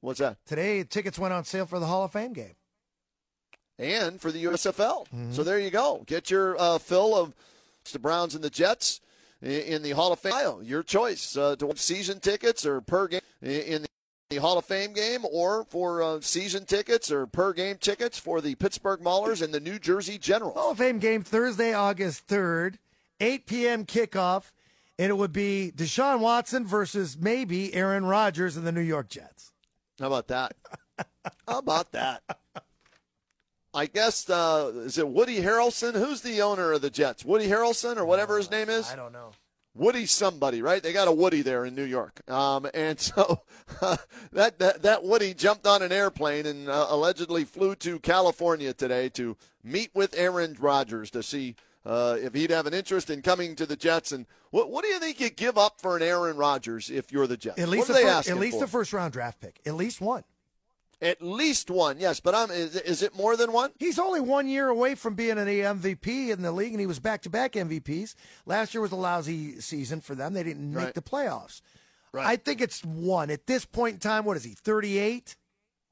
What's 0.00 0.20
that? 0.20 0.38
Today, 0.46 0.82
tickets 0.82 1.18
went 1.18 1.34
on 1.34 1.44
sale 1.44 1.66
for 1.66 1.78
the 1.78 1.86
Hall 1.86 2.04
of 2.04 2.12
Fame 2.12 2.32
game. 2.32 2.54
and 3.78 4.18
for 4.18 4.32
the 4.32 4.44
USFL. 4.44 5.06
Mm-hmm. 5.08 5.32
So 5.32 5.42
there 5.42 5.58
you 5.58 5.70
go. 5.70 6.04
Get 6.06 6.30
your 6.30 6.58
uh, 6.58 6.78
fill 6.78 7.14
of 7.14 7.34
the 7.92 7.98
Browns 7.98 8.34
and 8.34 8.42
the 8.42 8.50
Jets 8.50 9.00
in 9.42 9.82
the 9.82 9.90
Hall 9.90 10.12
of 10.12 10.18
Fame. 10.18 10.62
Your 10.62 10.82
choice 10.82 11.36
uh, 11.36 11.56
to 11.56 11.66
watch 11.66 11.78
season 11.78 12.20
tickets 12.20 12.66
or 12.66 12.80
per 12.80 13.08
game 13.08 13.20
in 13.42 13.86
the 14.30 14.36
Hall 14.36 14.58
of 14.58 14.64
Fame 14.66 14.92
game, 14.92 15.24
or 15.30 15.64
for 15.64 16.02
uh, 16.02 16.20
season 16.20 16.66
tickets 16.66 17.10
or 17.10 17.26
per 17.26 17.54
game 17.54 17.78
tickets 17.78 18.18
for 18.18 18.42
the 18.42 18.54
Pittsburgh 18.56 19.00
Maulers 19.00 19.40
and 19.40 19.54
the 19.54 19.60
New 19.60 19.78
Jersey 19.78 20.18
Generals. 20.18 20.54
Hall 20.54 20.72
of 20.72 20.78
Fame 20.78 20.98
game 20.98 21.22
Thursday, 21.22 21.72
August 21.72 22.26
3rd, 22.26 22.74
8 23.20 23.46
p.m. 23.46 23.86
kickoff, 23.86 24.50
and 24.98 25.08
it 25.08 25.16
would 25.16 25.32
be 25.32 25.72
Deshaun 25.74 26.20
Watson 26.20 26.66
versus 26.66 27.16
maybe 27.18 27.72
Aaron 27.72 28.04
Rodgers 28.04 28.56
and 28.56 28.66
the 28.66 28.72
New 28.72 28.82
York 28.82 29.08
Jets. 29.08 29.52
How 29.98 30.08
about 30.08 30.28
that? 30.28 30.54
How 31.48 31.60
about 31.60 31.92
that? 31.92 32.22
I 33.74 33.86
guess 33.86 34.28
uh, 34.30 34.72
is 34.76 34.98
it 34.98 35.08
Woody 35.08 35.40
Harrelson? 35.40 35.94
Who's 35.94 36.22
the 36.22 36.42
owner 36.42 36.72
of 36.72 36.80
the 36.80 36.90
Jets? 36.90 37.24
Woody 37.24 37.48
Harrelson 37.48 37.96
or 37.96 38.04
whatever 38.04 38.38
his 38.38 38.50
name 38.50 38.68
is. 38.68 38.90
I 38.90 38.96
don't 38.96 39.12
know. 39.12 39.32
Woody 39.74 40.06
somebody, 40.06 40.60
right? 40.60 40.82
They 40.82 40.92
got 40.92 41.06
a 41.06 41.12
Woody 41.12 41.42
there 41.42 41.64
in 41.64 41.74
New 41.74 41.84
York, 41.84 42.28
um, 42.28 42.66
and 42.74 42.98
so 42.98 43.42
that, 44.32 44.58
that 44.58 44.82
that 44.82 45.04
Woody 45.04 45.34
jumped 45.34 45.66
on 45.66 45.82
an 45.82 45.92
airplane 45.92 46.46
and 46.46 46.68
uh, 46.68 46.86
allegedly 46.88 47.44
flew 47.44 47.76
to 47.76 48.00
California 48.00 48.72
today 48.72 49.08
to 49.10 49.36
meet 49.62 49.90
with 49.94 50.14
Aaron 50.18 50.56
Rodgers 50.58 51.12
to 51.12 51.22
see 51.22 51.54
uh, 51.86 52.16
if 52.20 52.34
he'd 52.34 52.50
have 52.50 52.66
an 52.66 52.74
interest 52.74 53.08
in 53.08 53.22
coming 53.22 53.54
to 53.54 53.66
the 53.66 53.76
Jets. 53.76 54.10
And 54.10 54.26
what 54.50 54.70
what 54.70 54.82
do 54.82 54.90
you 54.90 54.98
think 54.98 55.20
you 55.20 55.30
give 55.30 55.56
up 55.56 55.80
for 55.80 55.96
an 55.96 56.02
Aaron 56.02 56.36
Rodgers 56.36 56.90
if 56.90 57.12
you're 57.12 57.28
the 57.28 57.36
Jets? 57.36 57.60
At 57.60 57.68
least, 57.68 57.88
what 57.88 57.98
a 57.98 58.00
are 58.00 58.04
they 58.22 58.22
fir- 58.22 58.32
at 58.32 58.38
least 58.38 58.60
a 58.62 58.66
first 58.66 58.92
round 58.92 59.12
draft 59.12 59.40
pick. 59.40 59.60
At 59.64 59.74
least 59.74 60.00
one. 60.00 60.24
At 61.00 61.22
least 61.22 61.70
one, 61.70 62.00
yes. 62.00 62.18
But 62.18 62.34
I'm 62.34 62.50
is, 62.50 62.74
is 62.74 63.02
it 63.02 63.14
more 63.14 63.36
than 63.36 63.52
one? 63.52 63.70
He's 63.78 63.98
only 64.00 64.20
one 64.20 64.48
year 64.48 64.68
away 64.68 64.96
from 64.96 65.14
being 65.14 65.38
an 65.38 65.46
MVP 65.46 66.30
in 66.30 66.42
the 66.42 66.50
league, 66.50 66.72
and 66.72 66.80
he 66.80 66.86
was 66.86 66.98
back 66.98 67.22
to 67.22 67.30
back 67.30 67.52
MVPs. 67.52 68.14
Last 68.46 68.74
year 68.74 68.80
was 68.80 68.90
a 68.90 68.96
lousy 68.96 69.60
season 69.60 70.00
for 70.00 70.14
them. 70.16 70.34
They 70.34 70.42
didn't 70.42 70.72
make 70.72 70.84
Right. 70.86 70.94
the 70.94 71.02
playoffs. 71.02 71.60
Right. 72.10 72.26
I 72.26 72.36
think 72.36 72.60
it's 72.60 72.84
one. 72.84 73.30
At 73.30 73.46
this 73.46 73.64
point 73.64 73.94
in 73.94 74.00
time, 74.00 74.24
what 74.24 74.36
is 74.36 74.42
he, 74.44 74.50
38? 74.54 75.36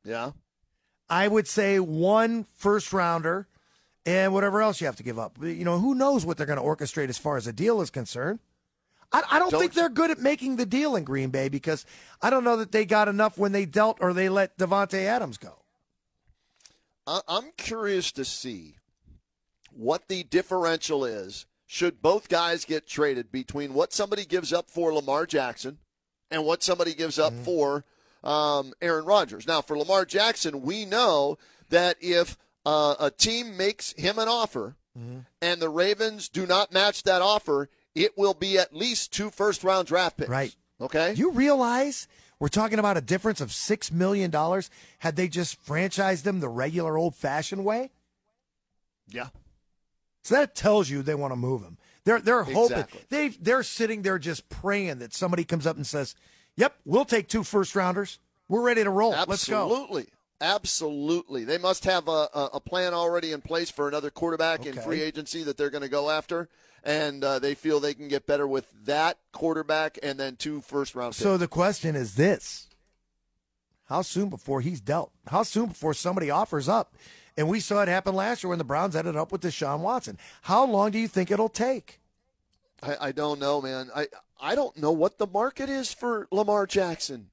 Yeah. 0.04 0.32
I 1.08 1.28
would 1.28 1.46
say 1.46 1.78
one 1.78 2.46
first 2.56 2.92
rounder 2.92 3.46
and 4.04 4.32
whatever 4.32 4.60
else 4.60 4.80
you 4.80 4.86
have 4.88 4.96
to 4.96 5.02
give 5.04 5.18
up. 5.20 5.36
You 5.40 5.64
know, 5.64 5.78
who 5.78 5.94
knows 5.94 6.24
what 6.26 6.36
they're 6.36 6.46
going 6.46 6.58
to 6.58 6.64
orchestrate 6.64 7.10
as 7.10 7.18
far 7.18 7.36
as 7.36 7.46
a 7.46 7.52
deal 7.52 7.80
is 7.80 7.90
concerned. 7.90 8.40
I, 9.12 9.22
I 9.30 9.38
don't, 9.38 9.50
Don't 9.50 9.60
think 9.60 9.72
they're 9.74 9.88
good 9.88 10.10
at 10.10 10.18
making 10.18 10.56
the 10.56 10.66
deal 10.66 10.96
in 10.96 11.04
Green 11.04 11.30
Bay 11.30 11.48
because 11.48 11.86
I 12.20 12.30
don't 12.30 12.44
know 12.44 12.56
that 12.56 12.72
they 12.72 12.84
got 12.84 13.08
enough 13.08 13.38
when 13.38 13.52
they 13.52 13.64
dealt 13.66 13.98
or 14.00 14.12
they 14.12 14.28
let 14.28 14.58
Davante 14.58 15.04
Adams 15.04 15.38
go. 15.38 15.62
I- 17.06 17.22
I'm 17.28 17.52
curious 17.56 18.12
to 18.12 18.24
see 18.24 18.76
what 19.70 20.08
the 20.08 20.22
differential 20.24 21.04
is 21.04 21.46
should 21.66 22.00
both 22.00 22.28
guys 22.28 22.64
get 22.64 22.86
traded 22.86 23.30
between 23.32 23.74
what 23.74 23.92
somebody 23.92 24.24
gives 24.24 24.52
up 24.52 24.70
for 24.70 24.92
Lamar 24.92 25.26
Jackson 25.26 25.78
and 26.30 26.44
what 26.44 26.62
somebody 26.62 26.94
gives 26.94 27.18
up 27.18 27.32
for 27.44 27.84
um, 28.24 28.72
Aaron 28.80 29.04
Rodgers. 29.04 29.46
Now, 29.46 29.60
for 29.62 29.76
Lamar 29.78 30.04
Jackson, 30.04 30.62
we 30.62 30.84
know 30.84 31.38
that 31.70 31.96
if 32.00 32.36
uh, 32.64 32.94
a 32.98 33.10
team 33.10 33.56
makes 33.56 33.92
him 33.92 34.18
an 34.18 34.28
offer 34.28 34.76
and 35.42 35.60
the 35.60 35.68
Ravens 35.68 36.28
do 36.30 36.46
not 36.46 36.72
match 36.72 37.02
that 37.02 37.20
offer, 37.20 37.68
it 37.96 38.16
will 38.16 38.34
be 38.34 38.58
at 38.58 38.72
least 38.76 39.12
two 39.12 39.30
first 39.30 39.64
round 39.64 39.88
draft 39.88 40.16
picks. 40.18 40.28
Right. 40.30 40.54
Okay. 40.80 41.14
You 41.14 41.32
realize 41.32 42.06
we're 42.38 42.48
talking 42.48 42.78
about 42.78 42.96
a 42.96 43.00
difference 43.00 43.40
of 43.40 43.48
$6 43.48 43.90
million 43.90 44.30
had 44.98 45.16
they 45.16 45.26
just 45.26 45.64
franchised 45.66 46.22
them 46.22 46.40
the 46.40 46.48
regular 46.50 46.96
old 46.98 47.14
fashioned 47.16 47.64
way? 47.64 47.90
yeah. 49.08 49.28
So 50.22 50.34
that 50.34 50.54
tells 50.56 50.90
you 50.90 51.02
they 51.02 51.14
want 51.14 51.30
to 51.32 51.36
move 51.36 51.62
him. 51.62 51.78
They're 52.04 52.20
they're 52.20 52.42
hoping 52.42 52.78
Exactly. 52.78 53.00
they 53.10 53.28
they're 53.28 53.62
sitting 53.62 54.02
there 54.02 54.18
just 54.18 54.48
praying 54.48 54.98
that 54.98 55.14
somebody 55.14 55.44
comes 55.44 55.66
up 55.68 55.76
and 55.76 55.86
says, 55.86 56.16
"Yep, 56.56 56.74
we'll 56.84 57.04
take 57.04 57.28
two 57.28 57.44
first 57.44 57.76
rounders. 57.76 58.18
We're 58.48 58.62
ready 58.62 58.82
to 58.82 58.90
roll. 58.90 59.10
Let's 59.12 59.48
go." 59.48 59.62
Absolutely. 59.64 60.06
Absolutely. 60.40 61.44
They 61.44 61.58
must 61.58 61.84
have 61.84 62.08
a, 62.08 62.28
a, 62.34 62.50
a 62.54 62.60
plan 62.60 62.92
already 62.92 63.30
in 63.32 63.40
place 63.40 63.70
for 63.70 63.86
another 63.86 64.10
quarterback 64.10 64.66
in 64.66 64.74
free 64.74 65.00
agency 65.00 65.44
that 65.44 65.56
they're 65.56 65.70
going 65.70 65.82
to 65.82 65.88
go 65.88 66.10
after. 66.10 66.48
And 66.86 67.22
uh, 67.24 67.40
they 67.40 67.54
feel 67.54 67.80
they 67.80 67.94
can 67.94 68.08
get 68.08 68.26
better 68.26 68.46
with 68.46 68.72
that 68.84 69.18
quarterback 69.32 69.98
and 70.02 70.18
then 70.18 70.36
two 70.36 70.60
first 70.60 70.94
round 70.94 71.12
picks. 71.12 71.22
So 71.22 71.36
the 71.36 71.48
question 71.48 71.96
is 71.96 72.14
this 72.14 72.68
How 73.86 74.02
soon 74.02 74.28
before 74.28 74.60
he's 74.60 74.80
dealt? 74.80 75.10
How 75.26 75.42
soon 75.42 75.66
before 75.66 75.94
somebody 75.94 76.30
offers 76.30 76.68
up? 76.68 76.94
And 77.36 77.48
we 77.48 77.60
saw 77.60 77.82
it 77.82 77.88
happen 77.88 78.14
last 78.14 78.42
year 78.42 78.48
when 78.48 78.58
the 78.58 78.64
Browns 78.64 78.96
ended 78.96 79.16
up 79.16 79.30
with 79.30 79.42
Deshaun 79.42 79.80
Watson. 79.80 80.16
How 80.42 80.64
long 80.64 80.90
do 80.92 80.98
you 80.98 81.08
think 81.08 81.30
it'll 81.30 81.50
take? 81.50 82.00
I, 82.82 82.96
I 83.08 83.12
don't 83.12 83.40
know, 83.40 83.60
man. 83.60 83.90
I 83.94 84.06
I 84.40 84.54
don't 84.54 84.76
know 84.76 84.92
what 84.92 85.18
the 85.18 85.26
market 85.26 85.68
is 85.68 85.92
for 85.92 86.28
Lamar 86.30 86.66
Jackson. 86.66 87.30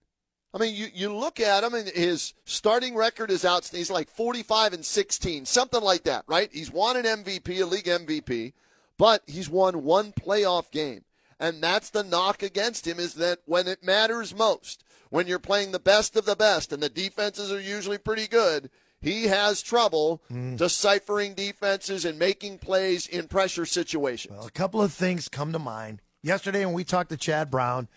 I 0.53 0.59
mean, 0.59 0.75
you, 0.75 0.87
you 0.93 1.15
look 1.15 1.39
at 1.39 1.63
him 1.63 1.73
and 1.73 1.87
his 1.89 2.33
starting 2.45 2.95
record 2.95 3.31
is 3.31 3.43
out. 3.43 3.67
He's 3.67 3.89
like 3.89 4.07
45 4.09 4.73
and 4.73 4.85
16, 4.85 5.45
something 5.45 5.81
like 5.81 6.03
that, 6.03 6.25
right? 6.27 6.49
He's 6.53 6.71
won 6.71 6.95
an 6.95 7.05
MVP, 7.05 7.59
a 7.61 7.65
league 7.65 7.85
MVP, 7.85 8.53
but 8.97 9.23
he's 9.27 9.49
won 9.49 9.83
one 9.83 10.11
playoff 10.11 10.71
game. 10.71 11.03
And 11.39 11.61
that's 11.61 11.89
the 11.89 12.03
knock 12.03 12.41
against 12.43 12.87
him 12.87 12.99
is 12.99 13.15
that 13.15 13.39
when 13.45 13.67
it 13.67 13.83
matters 13.83 14.35
most, 14.35 14.83
when 15.09 15.27
you're 15.27 15.39
playing 15.39 15.71
the 15.71 15.79
best 15.79 16.15
of 16.15 16.25
the 16.25 16.35
best 16.35 16.71
and 16.71 16.81
the 16.81 16.89
defenses 16.89 17.51
are 17.51 17.59
usually 17.59 17.97
pretty 17.97 18.27
good, 18.27 18.69
he 19.01 19.25
has 19.25 19.61
trouble 19.61 20.21
hmm. 20.29 20.55
deciphering 20.55 21.33
defenses 21.33 22.05
and 22.05 22.17
making 22.17 22.59
plays 22.59 23.05
in 23.05 23.27
pressure 23.27 23.65
situations. 23.65 24.37
Well, 24.37 24.47
a 24.47 24.51
couple 24.51 24.81
of 24.81 24.93
things 24.93 25.27
come 25.27 25.51
to 25.51 25.59
mind. 25.59 26.01
Yesterday, 26.21 26.65
when 26.65 26.73
we 26.73 26.85
talked 26.85 27.09
to 27.09 27.17
Chad 27.17 27.51
Brown, 27.51 27.89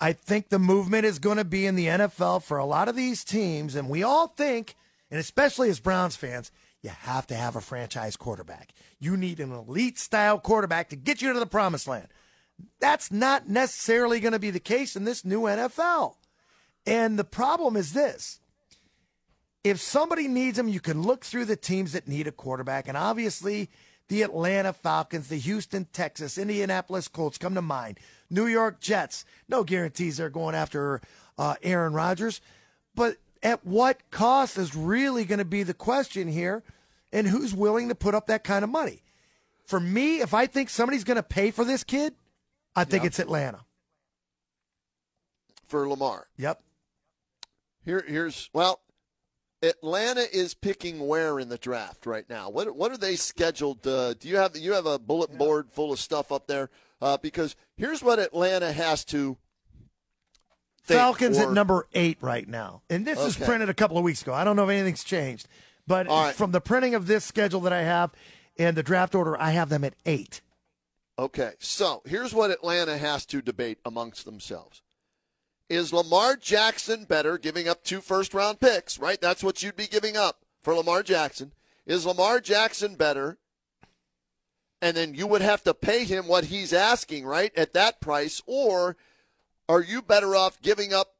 I 0.00 0.14
think 0.14 0.48
the 0.48 0.58
movement 0.58 1.04
is 1.04 1.18
going 1.18 1.36
to 1.36 1.44
be 1.44 1.66
in 1.66 1.76
the 1.76 1.86
NFL 1.86 2.42
for 2.42 2.56
a 2.56 2.64
lot 2.64 2.88
of 2.88 2.96
these 2.96 3.24
teams, 3.24 3.74
and 3.74 3.90
we 3.90 4.02
all 4.02 4.28
think, 4.28 4.74
and 5.10 5.20
especially 5.20 5.68
as 5.68 5.80
Browns 5.80 6.16
fans, 6.16 6.50
you 6.82 6.90
have 6.90 7.26
to 7.28 7.34
have 7.34 7.56
a 7.56 7.60
franchise 7.60 8.16
quarterback. 8.16 8.72
You 9.00 9.16
need 9.16 9.40
an 9.40 9.52
elite 9.52 9.98
style 9.98 10.38
quarterback 10.38 10.90
to 10.90 10.96
get 10.96 11.20
you 11.20 11.32
to 11.32 11.38
the 11.38 11.46
promised 11.46 11.88
land. 11.88 12.08
That's 12.80 13.10
not 13.10 13.48
necessarily 13.48 14.20
going 14.20 14.32
to 14.32 14.38
be 14.38 14.50
the 14.50 14.60
case 14.60 14.96
in 14.96 15.04
this 15.04 15.24
new 15.24 15.42
NFL. 15.42 16.14
And 16.86 17.18
the 17.18 17.24
problem 17.24 17.76
is 17.76 17.92
this 17.92 18.40
if 19.64 19.80
somebody 19.80 20.28
needs 20.28 20.56
them, 20.56 20.68
you 20.68 20.80
can 20.80 21.02
look 21.02 21.24
through 21.24 21.44
the 21.44 21.56
teams 21.56 21.92
that 21.92 22.08
need 22.08 22.26
a 22.26 22.32
quarterback. 22.32 22.88
And 22.88 22.96
obviously, 22.96 23.68
the 24.08 24.22
Atlanta 24.22 24.72
Falcons, 24.72 25.28
the 25.28 25.36
Houston, 25.36 25.86
Texans, 25.92 26.38
Indianapolis 26.38 27.08
Colts 27.08 27.38
come 27.38 27.54
to 27.54 27.62
mind. 27.62 27.98
New 28.30 28.46
York 28.46 28.80
Jets, 28.80 29.24
no 29.48 29.64
guarantees 29.64 30.16
they're 30.16 30.30
going 30.30 30.54
after 30.54 31.00
uh, 31.36 31.56
Aaron 31.62 31.92
Rodgers. 31.92 32.40
But 32.94 33.16
at 33.42 33.64
what 33.64 34.10
cost 34.10 34.58
is 34.58 34.74
really 34.74 35.24
going 35.24 35.38
to 35.38 35.44
be 35.44 35.62
the 35.62 35.74
question 35.74 36.28
here, 36.28 36.62
and 37.12 37.26
who's 37.26 37.54
willing 37.54 37.88
to 37.88 37.94
put 37.94 38.14
up 38.14 38.26
that 38.26 38.44
kind 38.44 38.64
of 38.64 38.70
money? 38.70 39.02
For 39.66 39.80
me, 39.80 40.20
if 40.20 40.32
I 40.34 40.46
think 40.46 40.70
somebody's 40.70 41.04
going 41.04 41.16
to 41.16 41.22
pay 41.22 41.50
for 41.50 41.64
this 41.64 41.84
kid, 41.84 42.14
I 42.74 42.84
think 42.84 43.04
it's 43.04 43.18
Atlanta. 43.18 43.60
For 45.66 45.88
Lamar. 45.88 46.28
Yep. 46.38 46.62
Here, 47.84 48.04
here's 48.06 48.48
well, 48.52 48.80
Atlanta 49.62 50.24
is 50.32 50.54
picking 50.54 51.06
where 51.06 51.40
in 51.40 51.48
the 51.48 51.58
draft 51.58 52.06
right 52.06 52.28
now. 52.28 52.48
What 52.48 52.74
what 52.76 52.92
are 52.92 52.96
they 52.96 53.16
scheduled? 53.16 53.86
Uh, 53.86 54.14
do 54.14 54.28
you 54.28 54.36
have 54.36 54.56
you 54.56 54.72
have 54.72 54.86
a 54.86 54.98
bulletin 54.98 55.36
board 55.36 55.70
full 55.70 55.92
of 55.92 55.98
stuff 55.98 56.30
up 56.30 56.46
there? 56.46 56.70
Uh, 57.00 57.16
because 57.16 57.56
here's 57.76 58.02
what 58.02 58.18
Atlanta 58.18 58.72
has 58.72 59.04
to. 59.06 59.36
Falcons 60.94 61.38
or- 61.38 61.44
at 61.44 61.52
number 61.52 61.86
eight 61.94 62.18
right 62.20 62.48
now. 62.48 62.82
And 62.90 63.06
this 63.06 63.18
is 63.18 63.36
printed 63.36 63.68
a 63.68 63.74
couple 63.74 63.98
of 63.98 64.04
weeks 64.04 64.22
ago. 64.22 64.32
I 64.32 64.44
don't 64.44 64.56
know 64.56 64.64
if 64.64 64.70
anything's 64.70 65.04
changed. 65.04 65.48
But 65.86 66.06
right. 66.08 66.34
from 66.34 66.52
the 66.52 66.60
printing 66.60 66.94
of 66.94 67.06
this 67.06 67.24
schedule 67.24 67.60
that 67.60 67.72
I 67.72 67.82
have 67.82 68.12
and 68.58 68.76
the 68.76 68.82
draft 68.82 69.14
order, 69.14 69.40
I 69.40 69.52
have 69.52 69.70
them 69.70 69.84
at 69.84 69.94
eight. 70.04 70.42
Okay, 71.18 71.52
so 71.58 72.02
here's 72.06 72.32
what 72.32 72.50
Atlanta 72.50 72.96
has 72.98 73.26
to 73.26 73.42
debate 73.42 73.78
amongst 73.84 74.24
themselves. 74.24 74.82
Is 75.68 75.92
Lamar 75.92 76.36
Jackson 76.36 77.04
better 77.04 77.38
giving 77.38 77.68
up 77.68 77.82
two 77.82 78.00
first 78.00 78.34
round 78.34 78.60
picks, 78.60 78.98
right? 78.98 79.20
That's 79.20 79.42
what 79.42 79.62
you'd 79.62 79.76
be 79.76 79.86
giving 79.86 80.16
up 80.16 80.44
for 80.60 80.74
Lamar 80.74 81.02
Jackson. 81.02 81.52
Is 81.86 82.06
Lamar 82.06 82.40
Jackson 82.40 82.94
better? 82.94 83.38
And 84.80 84.96
then 84.96 85.14
you 85.14 85.26
would 85.26 85.42
have 85.42 85.64
to 85.64 85.74
pay 85.74 86.04
him 86.04 86.28
what 86.28 86.44
he's 86.44 86.72
asking, 86.72 87.26
right? 87.26 87.56
At 87.56 87.72
that 87.72 88.00
price. 88.00 88.40
Or 88.46 88.96
are 89.68 89.82
you 89.82 90.02
better 90.02 90.34
off 90.34 90.60
giving 90.62 90.92
up, 90.92 91.14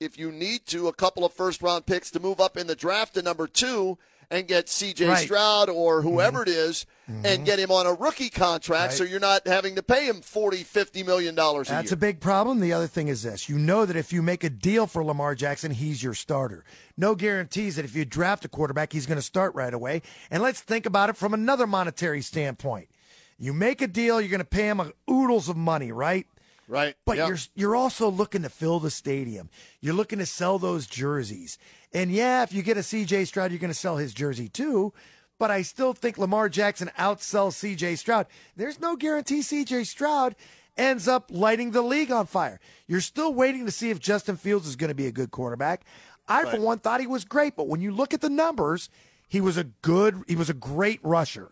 if 0.00 0.18
you 0.18 0.32
need 0.32 0.66
to, 0.66 0.88
a 0.88 0.92
couple 0.92 1.24
of 1.24 1.32
first 1.32 1.62
round 1.62 1.86
picks 1.86 2.10
to 2.12 2.20
move 2.20 2.40
up 2.40 2.56
in 2.56 2.66
the 2.66 2.76
draft 2.76 3.14
to 3.14 3.22
number 3.22 3.46
two 3.46 3.98
and 4.32 4.48
get 4.48 4.66
CJ 4.66 5.08
Right. 5.08 5.24
Stroud 5.24 5.68
or 5.68 6.00
whoever 6.00 6.40
mm-hmm. 6.40 6.50
it 6.50 6.56
is 6.56 6.86
and 7.06 7.24
mm-hmm. 7.24 7.44
get 7.44 7.58
him 7.58 7.70
on 7.70 7.86
a 7.86 7.92
rookie 7.92 8.30
contract 8.30 8.94
so 8.94 9.04
you're 9.04 9.20
not 9.20 9.46
having 9.46 9.74
to 9.74 9.82
pay 9.82 10.06
him 10.06 10.22
40, 10.22 10.64
50 10.64 11.02
million 11.02 11.34
dollars 11.34 11.68
a 11.68 11.72
That's 11.72 11.90
year. 11.90 11.94
a 11.94 11.98
big 11.98 12.20
problem. 12.20 12.60
The 12.60 12.72
other 12.72 12.86
thing 12.86 13.08
is 13.08 13.22
this 13.22 13.48
you 13.48 13.58
know 13.58 13.84
that 13.84 13.96
if 13.96 14.12
you 14.12 14.22
make 14.22 14.42
a 14.42 14.50
deal 14.50 14.86
for 14.86 15.04
Lamar 15.04 15.34
Jackson, 15.34 15.70
he's 15.70 16.02
your 16.02 16.14
starter. 16.14 16.64
No 16.96 17.14
guarantees 17.14 17.76
that 17.76 17.84
if 17.84 17.94
you 17.94 18.04
draft 18.04 18.44
a 18.44 18.48
quarterback, 18.48 18.92
he's 18.92 19.06
going 19.06 19.16
to 19.16 19.22
start 19.22 19.54
right 19.54 19.74
away. 19.74 20.00
And 20.30 20.42
let's 20.42 20.60
think 20.60 20.86
about 20.86 21.10
it 21.10 21.16
from 21.16 21.34
another 21.34 21.66
monetary 21.66 22.22
standpoint. 22.22 22.88
You 23.38 23.52
make 23.52 23.82
a 23.82 23.88
deal, 23.88 24.20
you're 24.20 24.30
going 24.30 24.38
to 24.38 24.44
pay 24.44 24.68
him 24.68 24.80
oodles 25.10 25.48
of 25.48 25.56
money, 25.56 25.92
right? 25.92 26.26
Right. 26.72 26.96
But 27.04 27.18
Yep. 27.18 27.28
you're 27.28 27.38
you're 27.54 27.76
also 27.76 28.08
looking 28.10 28.42
to 28.42 28.48
fill 28.48 28.80
the 28.80 28.90
stadium. 28.90 29.50
You're 29.80 29.94
looking 29.94 30.18
to 30.18 30.26
sell 30.26 30.58
those 30.58 30.86
jerseys. 30.86 31.58
And 31.92 32.10
yeah, 32.10 32.42
if 32.42 32.52
you 32.52 32.62
get 32.62 32.76
a 32.76 32.80
CJ 32.82 33.26
Stroud, 33.26 33.50
you're 33.52 33.60
going 33.60 33.72
to 33.72 33.78
sell 33.78 33.98
his 33.98 34.14
jersey 34.14 34.48
too. 34.48 34.92
But 35.38 35.50
I 35.50 35.62
still 35.62 35.92
think 35.92 36.18
Lamar 36.18 36.48
Jackson 36.48 36.90
outsells 36.98 37.54
CJ 37.54 37.98
Stroud. 37.98 38.26
There's 38.56 38.80
no 38.80 38.96
guarantee 38.96 39.40
CJ 39.40 39.86
Stroud 39.86 40.34
ends 40.76 41.06
up 41.06 41.30
lighting 41.30 41.72
the 41.72 41.82
league 41.82 42.10
on 42.10 42.26
fire. 42.26 42.58
You're 42.86 43.00
still 43.02 43.34
waiting 43.34 43.66
to 43.66 43.70
see 43.72 43.90
if 43.90 44.00
Justin 44.00 44.36
Fields 44.36 44.66
is 44.66 44.76
going 44.76 44.88
to 44.88 44.94
be 44.94 45.06
a 45.06 45.12
good 45.12 45.30
quarterback. 45.30 45.84
I, 46.26 46.50
for 46.50 46.58
one, 46.60 46.78
thought 46.78 47.00
he 47.00 47.06
was 47.06 47.24
great, 47.26 47.56
but 47.56 47.68
when 47.68 47.82
you 47.82 47.90
look 47.92 48.14
at 48.14 48.20
the 48.22 48.30
numbers, 48.30 48.88
he 49.28 49.40
was 49.40 49.56
a 49.58 49.64
good, 49.64 50.22
he 50.28 50.36
was 50.36 50.48
a 50.48 50.54
great 50.54 51.00
rusher. 51.02 51.50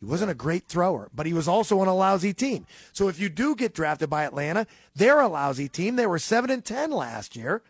He 0.00 0.06
wasn't 0.06 0.30
a 0.30 0.34
great 0.34 0.68
thrower, 0.68 1.10
but 1.12 1.26
he 1.26 1.32
was 1.32 1.48
also 1.48 1.80
on 1.80 1.88
a 1.88 1.94
lousy 1.94 2.32
team. 2.32 2.66
So 2.92 3.08
if 3.08 3.18
you 3.18 3.28
do 3.28 3.56
get 3.56 3.74
drafted 3.74 4.08
by 4.08 4.24
Atlanta, 4.24 4.66
they're 4.94 5.20
a 5.20 5.28
lousy 5.28 5.68
team. 5.68 5.96
They 5.96 6.06
were 6.06 6.20
7 6.20 6.50
and 6.50 6.64
10 6.64 6.92
last 6.92 7.34
year. 7.34 7.62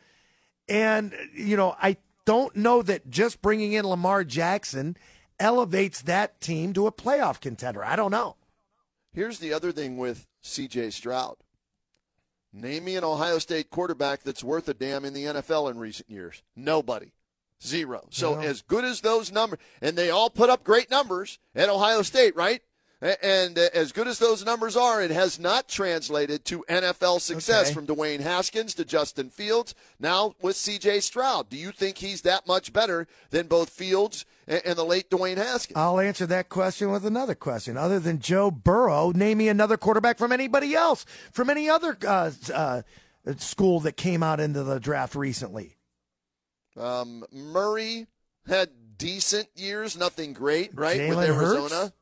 And 0.68 1.14
you 1.34 1.56
know, 1.56 1.74
I 1.80 1.96
don't 2.26 2.54
know 2.54 2.82
that 2.82 3.08
just 3.08 3.40
bringing 3.40 3.72
in 3.72 3.86
Lamar 3.86 4.24
Jackson 4.24 4.96
elevates 5.40 6.02
that 6.02 6.40
team 6.40 6.74
to 6.74 6.86
a 6.86 6.92
playoff 6.92 7.40
contender. 7.40 7.82
I 7.84 7.96
don't 7.96 8.10
know. 8.10 8.36
Here's 9.14 9.38
the 9.38 9.54
other 9.54 9.72
thing 9.72 9.96
with 9.96 10.26
CJ 10.44 10.92
Stroud. 10.92 11.36
Name 12.52 12.84
me 12.84 12.96
an 12.96 13.04
Ohio 13.04 13.38
State 13.38 13.70
quarterback 13.70 14.22
that's 14.22 14.44
worth 14.44 14.68
a 14.68 14.74
damn 14.74 15.04
in 15.04 15.14
the 15.14 15.24
NFL 15.24 15.70
in 15.70 15.78
recent 15.78 16.10
years. 16.10 16.42
Nobody. 16.56 17.12
Zero. 17.64 18.06
So 18.10 18.34
No. 18.36 18.40
as 18.42 18.62
good 18.62 18.84
as 18.84 19.00
those 19.00 19.32
numbers, 19.32 19.58
and 19.80 19.96
they 19.96 20.10
all 20.10 20.30
put 20.30 20.50
up 20.50 20.64
great 20.64 20.90
numbers 20.90 21.38
at 21.54 21.68
Ohio 21.68 22.02
State, 22.02 22.36
right? 22.36 22.62
And 23.00 23.56
uh, 23.56 23.68
as 23.74 23.92
good 23.92 24.08
as 24.08 24.18
those 24.18 24.44
numbers 24.44 24.76
are, 24.76 25.00
it 25.00 25.12
has 25.12 25.38
not 25.38 25.68
translated 25.68 26.44
to 26.46 26.64
NFL 26.68 27.20
success 27.20 27.66
Okay. 27.66 27.74
from 27.74 27.86
Dwayne 27.86 28.18
Haskins 28.18 28.74
to 28.74 28.84
Justin 28.84 29.30
Fields. 29.30 29.72
Now 30.00 30.34
with 30.42 30.56
CJ 30.56 31.02
Stroud, 31.02 31.48
do 31.48 31.56
you 31.56 31.70
think 31.70 31.98
he's 31.98 32.22
that 32.22 32.48
much 32.48 32.72
better 32.72 33.06
than 33.30 33.46
both 33.46 33.70
Fields 33.70 34.24
and, 34.48 34.62
and 34.64 34.76
the 34.76 34.84
late 34.84 35.10
Dwayne 35.10 35.36
Haskins? 35.36 35.76
I'll 35.76 36.00
answer 36.00 36.26
that 36.26 36.48
question 36.48 36.90
with 36.90 37.06
another 37.06 37.36
question. 37.36 37.76
Other 37.76 38.00
than 38.00 38.18
Joe 38.18 38.50
Burrow, 38.50 39.12
name 39.12 39.38
me 39.38 39.48
another 39.48 39.76
quarterback 39.76 40.18
from 40.18 40.32
anybody 40.32 40.74
else, 40.74 41.06
from 41.30 41.50
any 41.50 41.68
other 41.70 41.96
uh, 42.04 42.32
uh, 42.52 42.82
school 43.36 43.78
that 43.78 43.96
came 43.96 44.24
out 44.24 44.40
into 44.40 44.64
the 44.64 44.80
draft 44.80 45.14
recently. 45.14 45.76
Um, 46.78 47.24
Murray 47.32 48.06
had 48.46 48.70
decent 48.96 49.48
years, 49.54 49.96
nothing 49.96 50.32
great, 50.32 50.70
right? 50.74 51.08
with 51.08 51.18
Jalen 51.18 51.34
Hurts? 51.34 51.54
Arizona. 51.54 51.92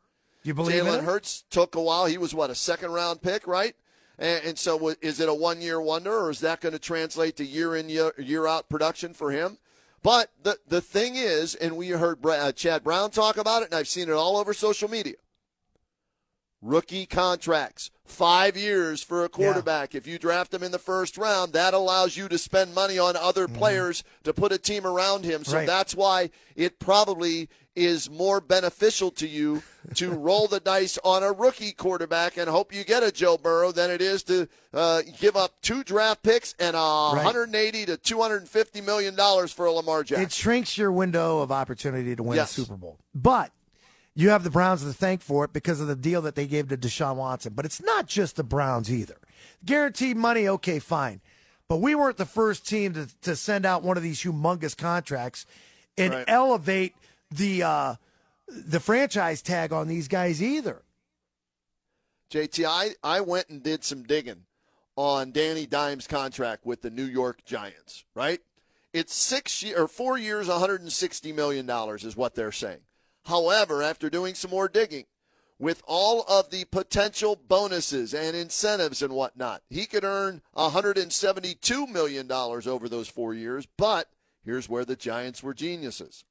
You 0.42 0.54
believe 0.54 0.84
Jalen? 0.84 1.04
Hurts 1.04 1.44
took 1.50 1.74
a 1.74 1.80
while. 1.80 2.06
He 2.06 2.18
was 2.18 2.34
what 2.34 2.50
a 2.50 2.54
second 2.54 2.92
round 2.92 3.22
pick, 3.22 3.46
right? 3.46 3.74
And, 4.18 4.44
and 4.44 4.58
so, 4.58 4.94
is 5.00 5.20
it 5.20 5.28
a 5.28 5.34
one 5.34 5.60
year 5.60 5.80
wonder, 5.80 6.16
or 6.16 6.30
is 6.30 6.40
that 6.40 6.60
going 6.60 6.72
to 6.72 6.78
translate 6.78 7.36
to 7.36 7.44
year 7.44 7.76
in 7.76 7.88
year, 7.88 8.12
year 8.18 8.46
out 8.46 8.68
production 8.68 9.12
for 9.12 9.30
him? 9.30 9.58
But 10.02 10.30
the 10.42 10.58
the 10.68 10.80
thing 10.80 11.16
is, 11.16 11.54
and 11.54 11.76
we 11.76 11.88
heard 11.88 12.22
Bra- 12.22 12.34
uh, 12.34 12.52
Chad 12.52 12.84
Brown 12.84 13.10
talk 13.10 13.36
about 13.36 13.62
it, 13.62 13.66
and 13.66 13.74
I've 13.74 13.88
seen 13.88 14.08
it 14.08 14.12
all 14.12 14.36
over 14.36 14.54
social 14.54 14.88
media. 14.88 15.16
Rookie 16.62 17.06
contracts. 17.06 17.90
Five 18.04 18.56
years 18.56 19.02
for 19.02 19.24
a 19.24 19.28
quarterback. 19.28 19.94
If 19.94 20.06
you 20.06 20.18
draft 20.18 20.54
him 20.54 20.62
in 20.62 20.70
the 20.70 20.78
first 20.78 21.18
round, 21.18 21.52
that 21.54 21.74
allows 21.74 22.16
you 22.16 22.28
to 22.28 22.38
spend 22.38 22.72
money 22.74 22.98
on 22.98 23.16
other 23.16 23.48
players 23.48 24.04
to 24.22 24.32
put 24.32 24.52
a 24.52 24.58
team 24.58 24.86
around 24.86 25.24
him. 25.24 25.44
So 25.44 25.56
Right. 25.56 25.66
that's 25.66 25.94
why 25.94 26.30
it 26.54 26.78
probably 26.78 27.48
is 27.74 28.08
more 28.08 28.40
beneficial 28.40 29.10
to 29.10 29.26
you 29.28 29.62
to 29.94 30.10
roll 30.14 30.46
the 30.46 30.60
dice 30.60 30.98
on 31.04 31.22
a 31.24 31.32
rookie 31.32 31.72
quarterback 31.72 32.36
and 32.36 32.48
hope 32.48 32.72
you 32.72 32.84
get 32.84 33.02
a 33.02 33.10
Joe 33.10 33.36
Burrow 33.36 33.72
than 33.72 33.90
it 33.90 34.00
is 34.00 34.22
to 34.22 34.48
uh, 34.72 35.02
give 35.20 35.36
up 35.36 35.60
two 35.60 35.82
draft 35.84 36.22
picks 36.22 36.54
and 36.60 36.76
a 36.76 36.78
Right. 36.78 37.24
180 37.24 37.86
to 37.86 37.96
250 37.96 38.80
million 38.82 39.14
dollars 39.16 39.52
for 39.52 39.66
a 39.66 39.72
Lamar 39.72 40.04
Jackson. 40.04 40.24
It 40.24 40.32
shrinks 40.32 40.78
your 40.78 40.92
window 40.92 41.40
of 41.40 41.50
opportunity 41.52 42.14
to 42.16 42.22
win 42.22 42.36
Yes. 42.36 42.56
a 42.56 42.62
Super 42.62 42.76
Bowl. 42.76 42.98
But 43.14 43.50
you 44.16 44.30
have 44.30 44.42
the 44.42 44.50
Browns 44.50 44.82
to 44.82 44.92
thank 44.92 45.20
for 45.20 45.44
it 45.44 45.52
because 45.52 45.80
of 45.80 45.86
the 45.86 45.94
deal 45.94 46.22
that 46.22 46.34
they 46.34 46.46
gave 46.48 46.68
to 46.68 46.76
Deshaun 46.76 47.16
Watson. 47.16 47.52
But 47.54 47.64
it's 47.66 47.80
not 47.82 48.06
just 48.06 48.34
the 48.36 48.42
Browns 48.42 48.90
either. 48.90 49.18
Guaranteed 49.64 50.16
money, 50.16 50.48
okay, 50.48 50.78
fine. 50.80 51.20
But 51.68 51.76
we 51.76 51.94
weren't 51.94 52.16
the 52.16 52.24
first 52.26 52.66
team 52.66 52.94
to, 52.94 53.08
to 53.22 53.36
send 53.36 53.66
out 53.66 53.82
one 53.82 53.96
of 53.96 54.02
these 54.02 54.22
humongous 54.22 54.76
contracts 54.76 55.46
and 55.98 56.12
Right. 56.12 56.24
elevate 56.28 56.94
the 57.30 57.62
uh, 57.62 57.94
the 58.48 58.80
franchise 58.80 59.42
tag 59.42 59.72
on 59.72 59.86
these 59.88 60.08
guys 60.08 60.42
either. 60.42 60.82
JT, 62.30 62.64
I, 62.66 62.90
I 63.02 63.20
went 63.20 63.48
and 63.48 63.62
did 63.62 63.84
some 63.84 64.02
digging 64.02 64.44
on 64.96 65.30
Danny 65.32 65.66
Dimes' 65.66 66.06
contract 66.06 66.64
with 66.64 66.82
the 66.82 66.90
New 66.90 67.04
York 67.04 67.44
Giants, 67.44 68.04
right? 68.14 68.40
It's 68.92 69.14
six 69.14 69.62
year, 69.62 69.82
or 69.82 69.88
four 69.88 70.16
years, 70.18 70.48
$160 70.48 71.34
million 71.34 71.68
is 71.68 72.16
what 72.16 72.34
they're 72.34 72.50
saying. 72.52 72.80
However, 73.26 73.82
after 73.82 74.08
doing 74.08 74.34
some 74.34 74.50
more 74.50 74.68
digging, 74.68 75.04
with 75.58 75.82
all 75.86 76.22
of 76.28 76.50
the 76.50 76.64
potential 76.66 77.36
bonuses 77.36 78.14
and 78.14 78.36
incentives 78.36 79.02
and 79.02 79.12
whatnot, 79.12 79.62
he 79.70 79.86
could 79.86 80.04
earn 80.04 80.42
$172 80.56 81.88
million 81.88 82.30
over 82.30 82.88
those 82.88 83.08
four 83.08 83.34
years. 83.34 83.66
But 83.76 84.08
here's 84.44 84.68
where 84.68 84.84
the 84.84 84.96
Giants 84.96 85.42
were 85.42 85.54
geniuses 85.54 86.24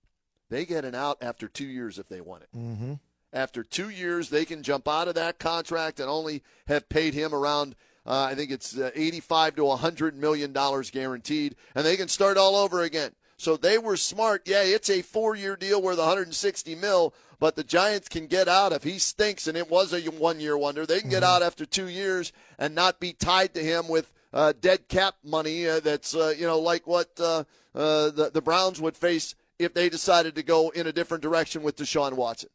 they 0.49 0.63
get 0.65 0.85
an 0.85 0.93
out 0.93 1.17
after 1.21 1.47
two 1.47 1.65
years 1.65 1.97
if 1.97 2.07
they 2.07 2.21
want 2.21 2.43
it. 2.43 2.49
Mm-hmm. 2.55 2.93
After 3.33 3.63
two 3.63 3.89
years, 3.89 4.29
they 4.29 4.45
can 4.45 4.61
jump 4.61 4.87
out 4.87 5.07
of 5.07 5.15
that 5.15 5.39
contract 5.39 5.99
and 5.99 6.07
only 6.07 6.43
have 6.67 6.87
paid 6.87 7.15
him 7.15 7.33
around, 7.33 7.75
uh, 8.05 8.27
I 8.29 8.35
think 8.35 8.51
it's 8.51 8.77
uh, 8.77 8.91
85 8.93 9.55
to 9.55 9.65
100 9.65 10.15
million 10.15 10.53
dollars 10.53 10.91
guaranteed, 10.91 11.55
and 11.73 11.83
they 11.83 11.97
can 11.97 12.07
start 12.07 12.37
all 12.37 12.55
over 12.55 12.83
again. 12.83 13.11
So 13.45 13.57
they 13.57 13.77
were 13.77 13.95
smart. 13.95 14.41
Yeah, 14.47 14.63
it's 14.63 14.89
a 14.89 15.03
four-year 15.03 15.55
deal 15.55 15.79
worth 15.79 15.99
160 15.99 16.73
mil, 16.73 17.13
but 17.39 17.55
the 17.55 17.63
Giants 17.63 18.07
can 18.07 18.25
get 18.25 18.47
out 18.47 18.73
if 18.73 18.81
he 18.81 18.97
stinks, 18.97 19.45
and 19.45 19.55
it 19.55 19.69
was 19.69 19.93
a 19.93 20.01
one-year 20.01 20.57
wonder. 20.57 20.83
They 20.87 20.99
can 20.99 21.11
get 21.11 21.21
out 21.21 21.43
after 21.43 21.63
two 21.63 21.87
years 21.87 22.33
and 22.57 22.73
not 22.73 22.99
be 22.99 23.13
tied 23.13 23.53
to 23.53 23.61
him 23.61 23.87
with 23.87 24.11
uh, 24.33 24.53
dead 24.59 24.87
cap 24.87 25.17
money. 25.23 25.67
Uh, 25.67 25.79
that's 25.79 26.15
uh, 26.15 26.33
you 26.35 26.47
know 26.47 26.57
like 26.57 26.87
what 26.87 27.11
uh, 27.19 27.43
uh, 27.75 28.09
the 28.09 28.31
the 28.33 28.41
Browns 28.41 28.81
would 28.81 28.97
face 28.97 29.35
if 29.59 29.75
they 29.75 29.89
decided 29.89 30.33
to 30.33 30.41
go 30.41 30.69
in 30.69 30.87
a 30.87 30.91
different 30.91 31.21
direction 31.21 31.61
with 31.61 31.77
Deshaun 31.77 32.13
Watson. 32.13 32.49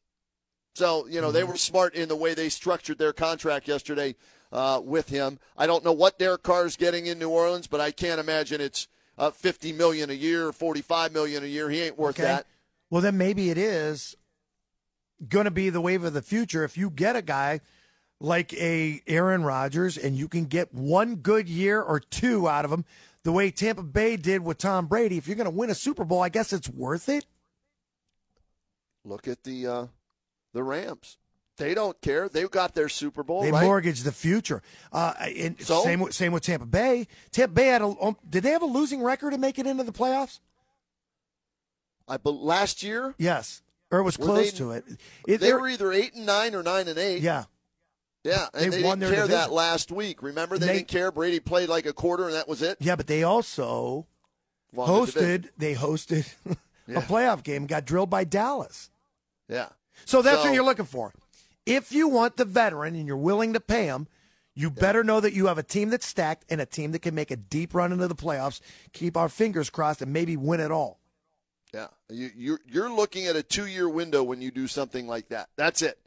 So, 0.75 1.07
you 1.07 1.21
know, 1.21 1.31
they 1.31 1.45
were 1.45 1.57
smart 1.57 1.95
in 1.95 2.09
the 2.09 2.17
way 2.17 2.35
they 2.35 2.49
structured 2.49 2.99
their 2.99 3.13
contract 3.13 3.69
yesterday 3.69 4.17
uh, 4.51 4.81
with 4.83 5.09
him. 5.09 5.39
I 5.57 5.69
don't 5.69 5.85
know 5.85 5.93
what 5.93 6.19
Derek 6.19 6.43
Carr 6.43 6.67
is 6.67 6.77
getting 6.77 7.07
in 7.07 7.21
New 7.21 7.31
Orleans, 7.31 7.69
but 7.69 7.81
I 7.81 7.93
can't 7.93 8.21
imagine 8.21 8.61
it's 8.61 8.89
uh, 9.21 9.31
50 9.31 9.73
million 9.75 10.09
a 10.11 10.15
year, 10.15 10.51
45 10.51 11.13
million 11.13 11.45
a 11.45 11.47
year. 11.47 11.69
He 11.69 11.83
ain't 11.83 11.99
worth 11.99 12.19
Okay. 12.19 12.23
that. 12.25 12.47
Well, 12.89 13.03
then 13.03 13.19
maybe 13.19 13.51
it 13.51 13.59
is 13.59 14.17
going 15.29 15.45
to 15.45 15.51
be 15.51 15.69
the 15.71 15.81
wave 15.81 16.03
of 16.03 16.15
the 16.15 16.23
future 16.23 16.65
if 16.65 16.79
you 16.79 16.89
get 16.91 17.15
a 17.15 17.23
guy 17.23 17.61
like 18.19 18.53
a 18.55 19.01
Aaron 19.07 19.45
Rodgers 19.45 19.97
and 19.99 20.17
you 20.17 20.27
can 20.27 20.47
get 20.47 20.75
one 20.75 21.17
good 21.17 21.49
year 21.49 21.81
or 21.81 22.01
two 22.01 22.49
out 22.49 22.65
of 22.65 22.73
him, 22.73 22.85
the 23.23 23.33
way 23.33 23.51
Tampa 23.51 23.83
Bay 23.83 24.17
did 24.17 24.43
with 24.43 24.57
Tom 24.59 24.87
Brady. 24.87 25.19
If 25.19 25.29
you're 25.29 25.37
going 25.37 25.45
to 25.45 25.51
win 25.51 25.69
a 25.69 25.75
Super 25.75 26.05
Bowl, 26.05 26.23
I 26.23 26.31
guess 26.31 26.53
it's 26.55 26.69
worth 26.71 27.09
it. 27.11 27.27
Look 29.05 29.29
at 29.29 29.45
the 29.45 29.67
uh, 29.67 29.87
the 30.53 30.63
Rams. 30.63 31.19
They 31.61 31.75
don't 31.75 32.01
care. 32.01 32.29
They've 32.29 32.51
got 32.51 32.75
their 32.75 32.89
Super 32.89 33.23
Bowl, 33.23 33.43
They 33.43 33.53
right? 33.53 33.63
mortgage 33.65 34.01
the 34.03 34.11
future. 34.13 34.63
Uh, 34.93 35.13
and 35.21 35.61
So? 35.61 35.85
same 35.85 36.01
with- 36.01 36.15
same 36.15 36.33
with 36.33 36.43
Tampa 36.43 36.65
Bay. 36.67 37.07
Tampa 37.31 37.53
Bay 37.55 37.67
had 37.67 37.83
a 37.83 37.95
um, 38.01 38.17
did 38.29 38.43
they 38.43 38.51
have 38.51 38.63
a 38.63 38.67
losing 38.67 39.03
record 39.03 39.33
to 39.33 39.39
make 39.39 39.59
it 39.59 39.67
into 39.67 39.85
the 39.85 39.93
playoffs? 39.93 40.41
I 42.09 42.17
be- 42.17 42.31
last 42.31 42.83
year 42.83 43.15
Yes, 43.19 43.63
or 43.91 44.01
it 44.01 44.03
was 44.03 44.17
close 44.17 44.51
they- 44.53 44.59
to 44.59 44.73
it. 44.73 44.85
It- 45.29 45.41
they 45.41 45.53
were 45.53 45.69
either 45.69 45.93
eight 45.93 46.15
and 46.15 46.27
nine 46.27 46.55
or 46.55 46.63
nine 46.63 46.89
and 46.89 46.99
eight. 46.99 47.23
yeah. 47.23 47.45
yeah, 48.25 48.49
and 48.55 48.73
They 48.73 48.79
they, 48.79 48.83
won 48.85 48.99
didn't 48.99 49.13
their 49.13 49.27
care 49.27 49.29
that 49.29 49.53
last 49.53 49.93
week. 49.93 50.23
Remember, 50.23 50.59
they, 50.59 50.67
They- 50.67 50.73
didn't 50.79 50.89
care. 50.89 51.13
Brady 51.13 51.41
played 51.41 51.69
like 51.69 51.87
a 51.87 51.93
quarter, 51.93 52.25
and 52.27 52.35
that 52.35 52.49
was 52.49 52.63
it. 52.63 52.79
Yeah, 52.81 52.97
but 52.97 53.07
they 53.07 53.23
also 53.23 54.07
Won 54.73 54.89
the 54.89 55.07
division. 55.07 55.43
hosted. 55.43 55.49
They 55.59 55.75
hosted 55.75 56.27
Yeah. 56.87 56.99
a 56.99 57.03
playoff 57.03 57.43
game. 57.45 57.59
and 57.63 57.69
Got 57.69 57.85
drilled 57.85 58.11
by 58.11 58.25
Dallas. 58.25 58.91
Yeah. 59.49 59.69
So 60.07 60.23
that's 60.23 60.39
So- 60.39 60.45
what 60.49 60.55
you're 60.55 60.65
looking 60.65 60.87
for. 60.87 61.13
If 61.71 61.93
you 61.93 62.09
want 62.09 62.37
the 62.37 62.45
veteran 62.45 62.95
and 62.97 63.07
you're 63.07 63.17
willing 63.17 63.53
to 63.53 63.61
pay 63.61 63.87
him, 63.87 64.09
you 64.55 64.71
better 64.71 65.05
know 65.05 65.21
that 65.21 65.33
you 65.33 65.47
have 65.47 65.57
a 65.59 65.63
team 65.63 65.91
that's 65.91 66.07
stacked 66.07 66.45
and 66.51 66.61
a 66.61 66.67
team 66.67 66.91
that 66.93 67.03
can 67.03 67.15
make 67.15 67.31
a 67.31 67.37
deep 67.37 67.75
run 67.75 67.93
into 67.93 68.09
the 68.09 68.15
playoffs. 68.15 68.61
Keep 68.93 69.17
our 69.17 69.29
fingers 69.29 69.71
crossed 69.71 70.03
and 70.03 70.13
maybe 70.13 70.37
win 70.37 70.61
it 70.61 70.71
all. 70.73 70.99
Yeah, 71.73 71.87
you, 72.09 72.31
you're 72.37 72.61
you're 72.67 72.91
looking 72.93 73.27
at 73.27 73.37
a 73.37 73.45
two 73.45 73.67
year 73.67 73.89
window 73.89 74.25
when 74.25 74.43
you 74.43 74.51
do 74.51 74.67
something 74.67 75.07
like 75.07 75.29
that. 75.29 75.49
That's 75.57 75.83
it. 75.83 75.99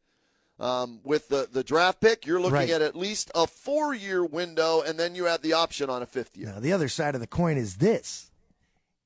Um, 0.59 0.99
with 1.05 1.29
the 1.29 1.47
the 1.49 1.63
draft 1.63 2.01
pick, 2.01 2.25
you're 2.25 2.41
looking 2.41 2.53
Right. 2.55 2.69
at 2.69 2.81
at 2.81 2.95
least 2.97 3.31
a 3.33 3.47
four 3.47 3.93
year 3.93 4.25
window, 4.25 4.81
and 4.81 4.99
then 4.99 5.15
you 5.15 5.23
have 5.25 5.41
the 5.41 5.53
option 5.53 5.89
on 5.89 6.01
a 6.01 6.05
fifth 6.05 6.35
year. 6.35 6.47
Now, 6.47 6.59
the 6.59 6.73
other 6.73 6.89
side 6.89 7.15
of 7.15 7.21
the 7.21 7.27
coin 7.27 7.55
is 7.57 7.77
this. 7.77 8.29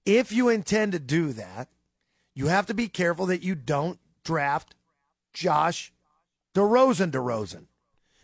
If 0.05 0.31
you 0.31 0.49
intend 0.49 0.93
to 0.93 0.99
do 0.99 1.31
that, 1.33 1.69
you 2.33 2.47
have 2.47 2.65
to 2.65 2.73
be 2.73 2.87
careful 2.87 3.27
that 3.27 3.43
you 3.43 3.53
don't 3.53 3.99
draft 4.23 4.73
Josh 5.33 5.93
Rosen 6.63 7.11
Rosen. 7.11 7.67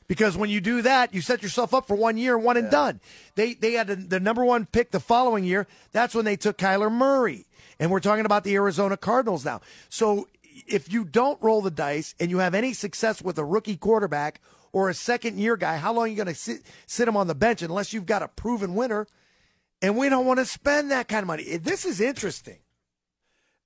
Because 0.07 0.37
when 0.37 0.49
you 0.49 0.61
do 0.61 0.81
that, 0.81 1.13
you 1.13 1.21
set 1.21 1.41
yourself 1.41 1.73
up 1.73 1.87
for 1.87 1.95
one 1.95 2.17
year, 2.17 2.37
one 2.37 2.57
and 2.57 2.69
done. 2.69 2.99
They 3.35 3.53
they 3.53 3.73
had 3.73 3.87
the, 3.87 3.95
the 3.95 4.19
number 4.19 4.43
one 4.43 4.65
pick 4.65 4.91
the 4.91 4.99
following 4.99 5.43
year. 5.43 5.65
That's 5.91 6.13
when 6.13 6.25
they 6.25 6.35
took 6.35 6.57
Kyler 6.57 6.91
Murray. 6.91 7.45
And 7.79 7.89
we're 7.89 7.99
talking 7.99 8.25
about 8.25 8.43
the 8.43 8.53
Arizona 8.55 8.97
Cardinals 8.97 9.45
now. 9.45 9.61
So 9.89 10.27
if 10.67 10.91
you 10.91 11.03
don't 11.05 11.41
roll 11.41 11.61
the 11.61 11.71
dice 11.71 12.15
and 12.19 12.29
you 12.29 12.39
have 12.39 12.53
any 12.53 12.73
success 12.73 13.21
with 13.21 13.37
a 13.37 13.45
rookie 13.45 13.77
quarterback 13.77 14.41
or 14.71 14.89
a 14.89 14.93
second 14.93 15.39
year 15.39 15.57
guy, 15.57 15.77
how 15.77 15.93
long 15.93 16.05
are 16.05 16.07
you 16.07 16.15
going 16.15 16.27
to 16.27 16.35
sit, 16.35 16.61
sit 16.85 17.07
him 17.07 17.17
on 17.17 17.27
the 17.27 17.35
bench 17.35 17.61
unless 17.61 17.93
you've 17.93 18.05
got 18.05 18.23
a 18.23 18.27
proven 18.27 18.75
winner? 18.75 19.07
And 19.81 19.97
we 19.97 20.09
don't 20.09 20.25
want 20.25 20.39
to 20.39 20.45
spend 20.45 20.91
that 20.91 21.07
kind 21.07 21.23
of 21.23 21.27
money. 21.27 21.57
This 21.57 21.85
is 21.85 21.99
interesting. 21.99 22.59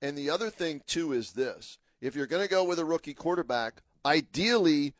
And 0.00 0.16
the 0.16 0.30
other 0.30 0.50
thing 0.50 0.82
too 0.86 1.12
is 1.12 1.32
this: 1.32 1.78
if 2.00 2.14
you're 2.14 2.26
going 2.26 2.42
to 2.42 2.50
go 2.50 2.64
with 2.64 2.78
a 2.78 2.84
rookie 2.84 3.14
quarterback, 3.14 3.82
ideally, 4.04 4.94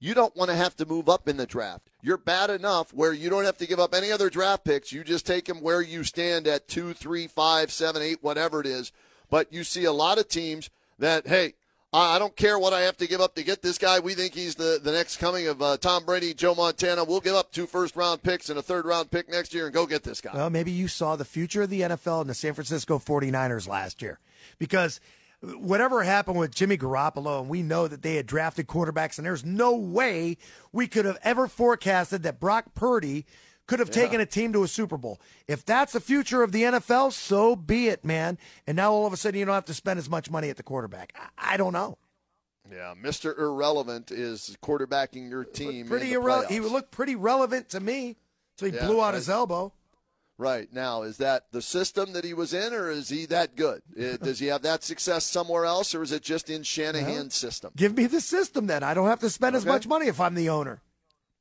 you 0.00 0.14
don't 0.14 0.36
want 0.36 0.50
to 0.50 0.56
have 0.56 0.76
to 0.76 0.86
move 0.86 1.08
up 1.08 1.28
in 1.28 1.36
the 1.36 1.46
draft. 1.46 1.90
You're 2.02 2.18
bad 2.18 2.50
enough 2.50 2.92
where 2.92 3.12
you 3.12 3.30
don't 3.30 3.44
have 3.44 3.58
to 3.58 3.66
give 3.66 3.80
up 3.80 3.94
any 3.94 4.12
other 4.12 4.28
draft 4.28 4.64
picks. 4.64 4.92
You 4.92 5.02
just 5.04 5.26
take 5.26 5.46
them 5.46 5.62
where 5.62 5.80
you 5.80 6.04
stand 6.04 6.46
at 6.46 6.68
two, 6.68 6.92
three, 6.92 7.26
five, 7.26 7.72
seven, 7.72 8.02
eight, 8.02 8.22
whatever 8.22 8.60
it 8.60 8.66
is. 8.66 8.92
But 9.30 9.52
you 9.52 9.64
see 9.64 9.84
a 9.84 9.92
lot 9.92 10.18
of 10.18 10.28
teams 10.28 10.68
that, 10.98 11.26
hey, 11.26 11.54
I 11.94 12.18
don't 12.18 12.34
care 12.34 12.58
what 12.58 12.72
I 12.72 12.80
have 12.82 12.96
to 12.96 13.06
give 13.06 13.20
up 13.20 13.36
to 13.36 13.44
get 13.44 13.62
this 13.62 13.78
guy. 13.78 14.00
We 14.00 14.14
think 14.14 14.34
he's 14.34 14.56
the, 14.56 14.80
the 14.82 14.90
next 14.90 15.18
coming 15.18 15.46
of 15.46 15.62
uh, 15.62 15.76
Tom 15.76 16.04
Brady, 16.04 16.34
Joe 16.34 16.54
Montana. 16.54 17.04
We'll 17.04 17.20
give 17.20 17.36
up 17.36 17.52
two 17.52 17.66
first 17.66 17.94
round 17.94 18.22
picks 18.22 18.50
and 18.50 18.58
a 18.58 18.62
third 18.62 18.84
round 18.84 19.12
pick 19.12 19.30
next 19.30 19.54
year 19.54 19.66
and 19.66 19.72
go 19.72 19.86
get 19.86 20.02
this 20.02 20.20
guy. 20.20 20.32
Well, 20.34 20.50
maybe 20.50 20.72
you 20.72 20.88
saw 20.88 21.14
the 21.14 21.24
future 21.24 21.62
of 21.62 21.70
the 21.70 21.82
NFL 21.82 22.22
in 22.22 22.26
the 22.26 22.34
San 22.34 22.52
Francisco 22.52 22.98
49ers 22.98 23.68
last 23.68 24.02
year 24.02 24.18
because 24.58 25.00
whatever 25.58 26.02
happened 26.02 26.38
with 26.38 26.54
Jimmy 26.54 26.76
Garoppolo, 26.76 27.40
and 27.40 27.48
we 27.48 27.62
know 27.62 27.86
that 27.88 28.02
they 28.02 28.16
had 28.16 28.26
drafted 28.26 28.66
quarterbacks, 28.66 29.18
and 29.18 29.26
there's 29.26 29.44
no 29.44 29.74
way 29.74 30.36
we 30.72 30.86
could 30.86 31.04
have 31.04 31.18
ever 31.22 31.46
forecasted 31.48 32.22
that 32.22 32.40
Brock 32.40 32.74
Purdy 32.74 33.26
could 33.66 33.78
have 33.78 33.90
taken 33.90 34.20
a 34.20 34.26
team 34.26 34.52
to 34.52 34.62
a 34.62 34.68
Super 34.68 34.98
Bowl. 34.98 35.18
If 35.48 35.64
that's 35.64 35.94
the 35.94 36.00
future 36.00 36.42
of 36.42 36.52
the 36.52 36.62
NFL, 36.64 37.12
so 37.12 37.56
be 37.56 37.88
it, 37.88 38.04
man. 38.04 38.36
And 38.66 38.76
now 38.76 38.92
all 38.92 39.06
of 39.06 39.12
a 39.12 39.16
sudden 39.16 39.38
you 39.38 39.46
don't 39.46 39.54
have 39.54 39.64
to 39.66 39.74
spend 39.74 39.98
as 39.98 40.10
much 40.10 40.30
money 40.30 40.50
at 40.50 40.58
the 40.58 40.62
quarterback. 40.62 41.14
I, 41.38 41.54
I 41.54 41.56
don't 41.56 41.72
know. 41.72 41.96
Yeah, 42.70 42.94
Mr. 43.02 43.38
Irrelevant 43.38 44.10
is 44.10 44.56
quarterbacking 44.62 45.30
your 45.30 45.44
team. 45.44 45.86
Pretty 45.86 46.12
irrelevant. 46.12 46.50
He 46.52 46.60
looked 46.60 46.90
pretty 46.90 47.14
relevant 47.14 47.70
to 47.70 47.80
me. 47.80 48.16
So 48.58 48.66
he 48.66 48.72
Yeah, 48.72 48.86
blew 48.86 49.00
out 49.00 49.06
right. 49.08 49.14
his 49.14 49.28
elbow. 49.28 49.72
Right 50.36 50.72
now, 50.72 51.02
is 51.02 51.18
that 51.18 51.44
the 51.52 51.62
system 51.62 52.12
that 52.12 52.24
he 52.24 52.34
was 52.34 52.52
in, 52.52 52.72
or 52.72 52.90
is 52.90 53.08
he 53.08 53.24
that 53.26 53.54
good? 53.54 53.82
Uh, 53.96 54.16
Does 54.22 54.40
he 54.40 54.46
have 54.46 54.62
that 54.62 54.82
success 54.82 55.24
somewhere 55.24 55.64
else, 55.64 55.94
or 55.94 56.02
is 56.02 56.10
it 56.10 56.24
just 56.24 56.50
in 56.50 56.64
Shanahan's 56.64 57.36
system? 57.36 57.72
Give 57.76 57.96
me 57.96 58.06
the 58.06 58.20
system 58.20 58.66
then. 58.66 58.82
I 58.82 58.94
don't 58.94 59.06
have 59.06 59.20
to 59.20 59.30
spend 59.30 59.54
as 59.54 59.64
much 59.64 59.86
money 59.86 60.06
if 60.06 60.20
I'm 60.20 60.34
the 60.34 60.48
owner. 60.48 60.82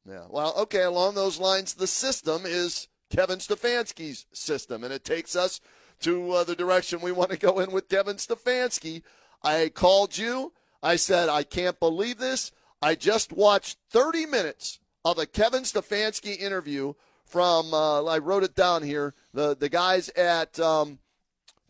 Yeah. 0.08 0.26
Well, 0.30 0.54
okay. 0.58 0.84
Along 0.84 1.16
those 1.16 1.40
lines, 1.40 1.74
the 1.74 1.88
system 1.88 2.44
is 2.46 2.88
Kevin 3.10 3.40
Stefanski's 3.40 4.28
system, 4.32 4.84
and 4.84 4.94
it 4.94 5.04
takes 5.04 5.36
us 5.36 5.60
to 6.02 6.32
uh, 6.32 6.44
the 6.44 6.56
direction 6.56 7.02
we 7.02 7.12
want 7.12 7.32
to 7.32 7.38
go 7.38 7.60
in 7.60 7.72
with 7.72 7.90
Kevin 7.90 8.18
Stefanski. 8.18 9.02
I 9.42 9.70
called 9.74 10.18
you. 10.18 10.54
I 10.84 10.98
said 10.98 11.30
I 11.30 11.44
can't 11.44 11.80
believe 11.80 12.20
this. 12.20 12.52
I 12.82 12.96
just 12.96 13.32
watched 13.32 13.78
30 13.90 14.26
minutes 14.26 14.80
of 15.06 15.18
a 15.18 15.26
Kevin 15.26 15.64
Stefanski 15.64 16.38
interview 16.38 16.94
from, 17.34 17.74
uh, 17.74 18.04
I 18.04 18.20
wrote 18.20 18.44
it 18.44 18.54
down 18.54 18.84
here, 18.84 19.16
the, 19.34 19.56
the 19.56 19.68
guys 19.68 20.08
at 20.10 20.60
um, 20.60 21.00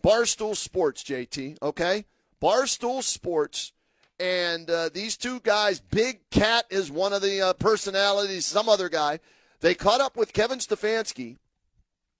Barstool 0.03 0.57
Sports, 0.57 1.05
JT, 1.05 1.57
okay? 1.61 2.03
Barstool 2.41 3.01
Sports. 3.01 3.71
And 4.19 4.69
uh, 4.69 4.89
these 4.93 5.15
two 5.15 5.39
guys, 5.39 5.79
Big 5.79 6.29
Cat 6.31 6.65
is 6.69 6.91
one 6.91 7.13
of 7.13 7.21
the 7.21 7.41
uh, 7.41 7.53
personalities, 7.53 8.45
some 8.45 8.67
other 8.67 8.89
guy. 8.89 9.21
They 9.61 9.73
caught 9.73 10.01
up 10.01 10.17
with 10.17 10.33
Kevin 10.33 10.59
Stefanski 10.59 11.37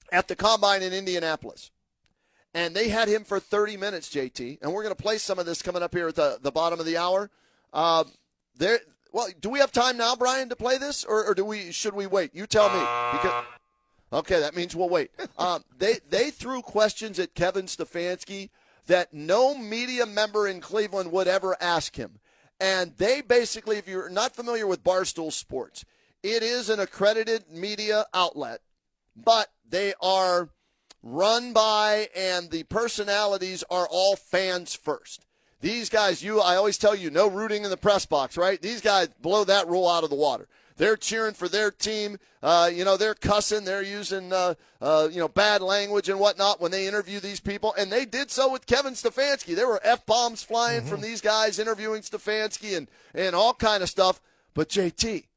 at 0.10 0.30
the 0.30 0.38
combine 0.38 0.82
in 0.82 0.94
Indianapolis. 0.94 1.70
And 2.54 2.74
they 2.74 2.88
had 2.88 3.10
him 3.10 3.26
for 3.26 3.42
30 3.42 3.76
minutes, 3.76 4.10
JT. 4.10 4.60
And 4.62 4.72
we're 4.72 4.84
going 4.84 4.96
to 4.96 5.04
play 5.04 5.18
some 5.18 5.38
of 5.38 5.46
this 5.46 5.62
coming 5.62 5.84
up 5.84 5.94
here 5.94 6.08
at 6.08 6.16
the, 6.16 6.40
the 6.42 6.52
bottom 6.52 6.80
of 6.80 6.86
the 6.86 6.96
hour. 6.96 7.30
Uh, 7.74 8.06
there, 8.56 8.80
well, 9.14 9.28
do 9.40 9.50
we 9.50 9.60
have 9.60 9.72
time 9.72 9.96
now, 9.96 10.16
Brian, 10.16 10.50
to 10.50 10.56
play 10.56 10.80
this, 10.80 11.06
or, 11.06 11.24
or 11.24 11.36
do 11.36 11.46
we? 11.46 11.72
Should 11.72 11.94
we 11.94 12.08
wait? 12.08 12.32
You 12.34 12.48
tell 12.48 12.68
me. 12.70 12.80
Because 12.80 13.46
okay, 14.12 14.40
that 14.40 14.56
means 14.56 14.76
we'll 14.76 14.90
wait. 14.90 15.12
Um, 15.38 15.64
they 15.78 16.00
they 16.10 16.30
threw 16.30 16.62
questions 16.62 17.20
at 17.20 17.34
Kevin 17.34 17.66
Stefanski 17.66 18.50
that 18.88 19.14
no 19.14 19.58
media 19.58 20.06
member 20.06 20.48
in 20.48 20.62
Cleveland 20.62 21.12
would 21.12 21.28
ever 21.28 21.58
ask 21.62 21.96
him, 21.96 22.20
and 22.60 22.94
they 22.98 23.22
basically, 23.22 23.78
if 23.78 23.88
you're 23.88 24.10
not 24.10 24.36
familiar 24.36 24.68
with 24.68 24.84
Barstool 24.84 25.32
Sports, 25.32 25.86
it 26.22 26.44
is 26.44 26.70
an 26.70 26.80
accredited 26.80 27.50
media 27.52 28.06
outlet, 28.14 28.62
but 29.16 29.50
they 29.68 29.94
are 30.02 30.50
run 31.02 31.52
by 31.52 32.08
and 32.16 32.50
the 32.50 32.64
personalities 32.64 33.64
are 33.70 33.88
all 33.90 34.16
fans 34.16 34.74
first. 34.74 35.26
These 35.64 35.88
guys, 35.88 36.22
you, 36.22 36.42
I 36.42 36.58
always 36.58 36.78
tell 36.78 36.94
you, 36.94 37.10
no 37.10 37.30
rooting 37.30 37.64
in 37.64 37.70
the 37.70 37.78
press 37.78 38.06
box, 38.06 38.36
right? 38.36 38.62
These 38.62 38.82
guys 38.82 39.08
blow 39.22 39.46
that 39.46 39.66
rule 39.70 39.88
out 39.88 40.04
of 40.04 40.10
the 40.10 40.16
water. 40.18 40.50
They're 40.76 40.98
cheering 40.98 41.36
for 41.36 41.48
their 41.48 41.72
team. 41.72 42.18
Uh, 42.42 42.70
you 42.74 42.84
know, 42.84 42.98
they're 42.98 43.14
cussing. 43.14 43.64
They're 43.64 43.82
using, 43.82 44.34
uh, 44.34 44.56
uh, 44.82 45.08
you 45.10 45.20
know, 45.20 45.30
bad 45.30 45.62
language 45.62 46.10
and 46.10 46.20
whatnot 46.20 46.60
when 46.60 46.72
they 46.72 46.86
interview 46.86 47.22
these 47.22 47.40
people. 47.40 47.74
And 47.78 47.90
they 47.90 48.04
did 48.04 48.30
so 48.30 48.52
with 48.52 48.66
Kevin 48.66 48.92
Stefanski. 48.92 49.56
There 49.56 49.70
were 49.70 49.80
F 49.86 50.06
bombs 50.06 50.44
flying 50.44 50.82
mm-hmm. 50.82 50.90
from 50.90 51.00
these 51.00 51.22
guys 51.22 51.58
interviewing 51.60 52.02
Stefanski 52.02 52.76
and, 52.76 52.90
and 53.16 53.34
all 53.34 53.54
kind 53.54 53.82
of 53.82 53.90
stuff. 53.90 54.20
But 54.54 54.68
JT, 54.68 55.28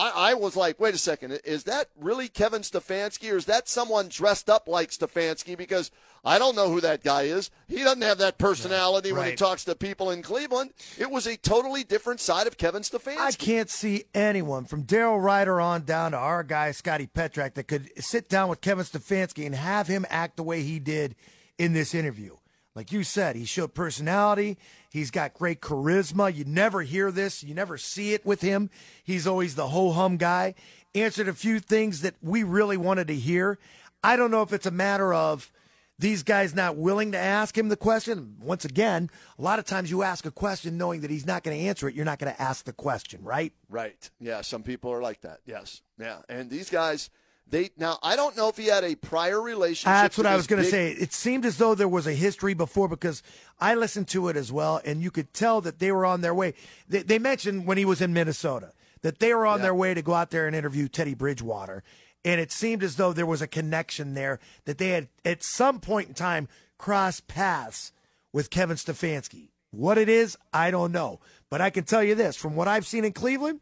I, 0.00 0.30
I 0.30 0.34
was 0.34 0.56
like, 0.56 0.80
wait 0.80 0.94
a 0.94 0.98
second, 0.98 1.38
is 1.44 1.64
that 1.64 1.88
really 1.98 2.28
Kevin 2.28 2.62
Stefanski 2.62 3.30
or 3.30 3.36
is 3.36 3.44
that 3.44 3.68
someone 3.68 4.08
dressed 4.08 4.48
up 4.48 4.66
like 4.66 4.90
Stefanski? 4.90 5.58
Because 5.58 5.90
I 6.24 6.38
don't 6.38 6.56
know 6.56 6.70
who 6.70 6.80
that 6.80 7.04
guy 7.04 7.22
is. 7.24 7.50
He 7.68 7.84
doesn't 7.84 8.00
have 8.00 8.16
that 8.16 8.38
personality 8.38 9.12
right. 9.12 9.18
when 9.18 9.30
he 9.30 9.36
talks 9.36 9.64
to 9.64 9.74
people 9.74 10.10
in 10.10 10.22
Cleveland. 10.22 10.70
It 10.98 11.10
was 11.10 11.26
a 11.26 11.36
totally 11.36 11.84
different 11.84 12.20
side 12.20 12.46
of 12.46 12.56
Kevin 12.56 12.80
Stefanski. 12.80 13.18
I 13.18 13.32
can't 13.32 13.68
see 13.68 14.04
anyone 14.14 14.64
from 14.64 14.84
Daryl 14.84 15.22
Ruiter 15.22 15.60
on 15.60 15.84
down 15.84 16.12
to 16.12 16.16
our 16.18 16.44
guy, 16.44 16.70
Scotty 16.70 17.06
Petrak, 17.06 17.52
that 17.54 17.68
could 17.68 17.90
sit 18.02 18.30
down 18.30 18.48
with 18.48 18.62
Kevin 18.62 18.86
Stefanski 18.86 19.44
and 19.44 19.54
have 19.54 19.86
him 19.86 20.06
act 20.08 20.36
the 20.38 20.42
way 20.42 20.62
he 20.62 20.78
did 20.78 21.14
in 21.58 21.74
this 21.74 21.94
interview. 21.94 22.36
Like 22.74 22.92
you 22.92 23.02
said, 23.02 23.36
he 23.36 23.44
showed 23.44 23.74
personality. 23.74 24.56
He's 24.90 25.10
got 25.10 25.34
great 25.34 25.60
charisma. 25.60 26.34
You 26.34 26.44
never 26.44 26.82
hear 26.82 27.10
this, 27.10 27.42
you 27.42 27.54
never 27.54 27.76
see 27.76 28.14
it 28.14 28.24
with 28.24 28.40
him. 28.40 28.70
He's 29.02 29.26
always 29.26 29.54
the 29.54 29.68
ho 29.68 29.90
hum 29.92 30.16
guy. 30.16 30.54
Answered 30.94 31.28
a 31.28 31.34
few 31.34 31.60
things 31.60 32.02
that 32.02 32.14
we 32.22 32.42
really 32.42 32.76
wanted 32.76 33.08
to 33.08 33.14
hear. 33.14 33.58
I 34.02 34.16
don't 34.16 34.30
know 34.30 34.42
if 34.42 34.52
it's 34.52 34.66
a 34.66 34.72
matter 34.72 35.12
of 35.12 35.52
these 36.00 36.22
guys 36.22 36.54
not 36.54 36.76
willing 36.76 37.12
to 37.12 37.18
ask 37.18 37.56
him 37.56 37.68
the 37.68 37.76
question. 37.76 38.36
Once 38.40 38.64
again, 38.64 39.10
a 39.38 39.42
lot 39.42 39.58
of 39.58 39.66
times 39.66 39.90
you 39.90 40.02
ask 40.02 40.24
a 40.24 40.30
question 40.30 40.78
knowing 40.78 41.02
that 41.02 41.10
he's 41.10 41.26
not 41.26 41.42
going 41.42 41.56
to 41.56 41.64
answer 41.64 41.88
it. 41.88 41.94
You're 41.94 42.06
not 42.06 42.18
going 42.18 42.32
to 42.34 42.40
ask 42.40 42.64
the 42.64 42.72
question, 42.72 43.22
right? 43.22 43.52
Right. 43.68 44.10
Yeah. 44.18 44.40
Some 44.40 44.62
people 44.62 44.90
are 44.92 45.02
like 45.02 45.20
that. 45.20 45.40
Yes. 45.44 45.82
Yeah. 45.98 46.20
And 46.28 46.48
these 46.48 46.70
guys, 46.70 47.10
they 47.50 47.70
now 47.76 47.98
I 48.02 48.16
don't 48.16 48.36
know 48.36 48.48
if 48.48 48.56
he 48.56 48.66
had 48.66 48.84
a 48.84 48.94
prior 48.94 49.40
relationship. 49.40 49.92
That's 49.92 50.16
what 50.16 50.26
I 50.26 50.36
was 50.36 50.46
going 50.46 50.62
to 50.62 50.68
say. 50.68 50.92
It 50.92 51.12
seemed 51.12 51.44
as 51.44 51.56
though 51.56 51.74
there 51.74 51.88
was 51.88 52.06
a 52.06 52.12
history 52.12 52.54
before 52.54 52.88
because 52.88 53.22
I 53.60 53.74
listened 53.74 54.08
to 54.08 54.28
it 54.28 54.36
as 54.36 54.52
well, 54.52 54.80
and 54.84 55.02
you 55.02 55.10
could 55.10 55.32
tell 55.34 55.60
that 55.62 55.78
they 55.78 55.92
were 55.92 56.06
on 56.06 56.20
their 56.20 56.34
way. 56.34 56.54
They, 56.88 57.02
they 57.02 57.18
mentioned 57.18 57.66
when 57.66 57.78
he 57.78 57.84
was 57.84 58.00
in 58.00 58.12
Minnesota 58.12 58.72
that 59.02 59.18
they 59.18 59.34
were 59.34 59.46
on 59.46 59.58
yeah. 59.58 59.64
their 59.64 59.74
way 59.74 59.94
to 59.94 60.02
go 60.02 60.14
out 60.14 60.30
there 60.30 60.46
and 60.46 60.54
interview 60.54 60.88
Teddy 60.88 61.14
Bridgewater, 61.14 61.82
and 62.24 62.40
it 62.40 62.52
seemed 62.52 62.82
as 62.82 62.96
though 62.96 63.12
there 63.12 63.26
was 63.26 63.42
a 63.42 63.46
connection 63.46 64.14
there 64.14 64.38
that 64.64 64.78
they 64.78 64.90
had 64.90 65.08
at 65.24 65.42
some 65.42 65.80
point 65.80 66.08
in 66.08 66.14
time 66.14 66.48
crossed 66.78 67.28
paths 67.28 67.92
with 68.32 68.50
Kevin 68.50 68.76
Stefanski. 68.76 69.48
What 69.70 69.98
it 69.98 70.08
is, 70.08 70.36
I 70.52 70.70
don't 70.70 70.92
know, 70.92 71.20
but 71.48 71.60
I 71.60 71.70
can 71.70 71.84
tell 71.84 72.02
you 72.02 72.14
this: 72.14 72.36
from 72.36 72.56
what 72.56 72.68
I've 72.68 72.86
seen 72.86 73.04
in 73.04 73.12
Cleveland, 73.12 73.60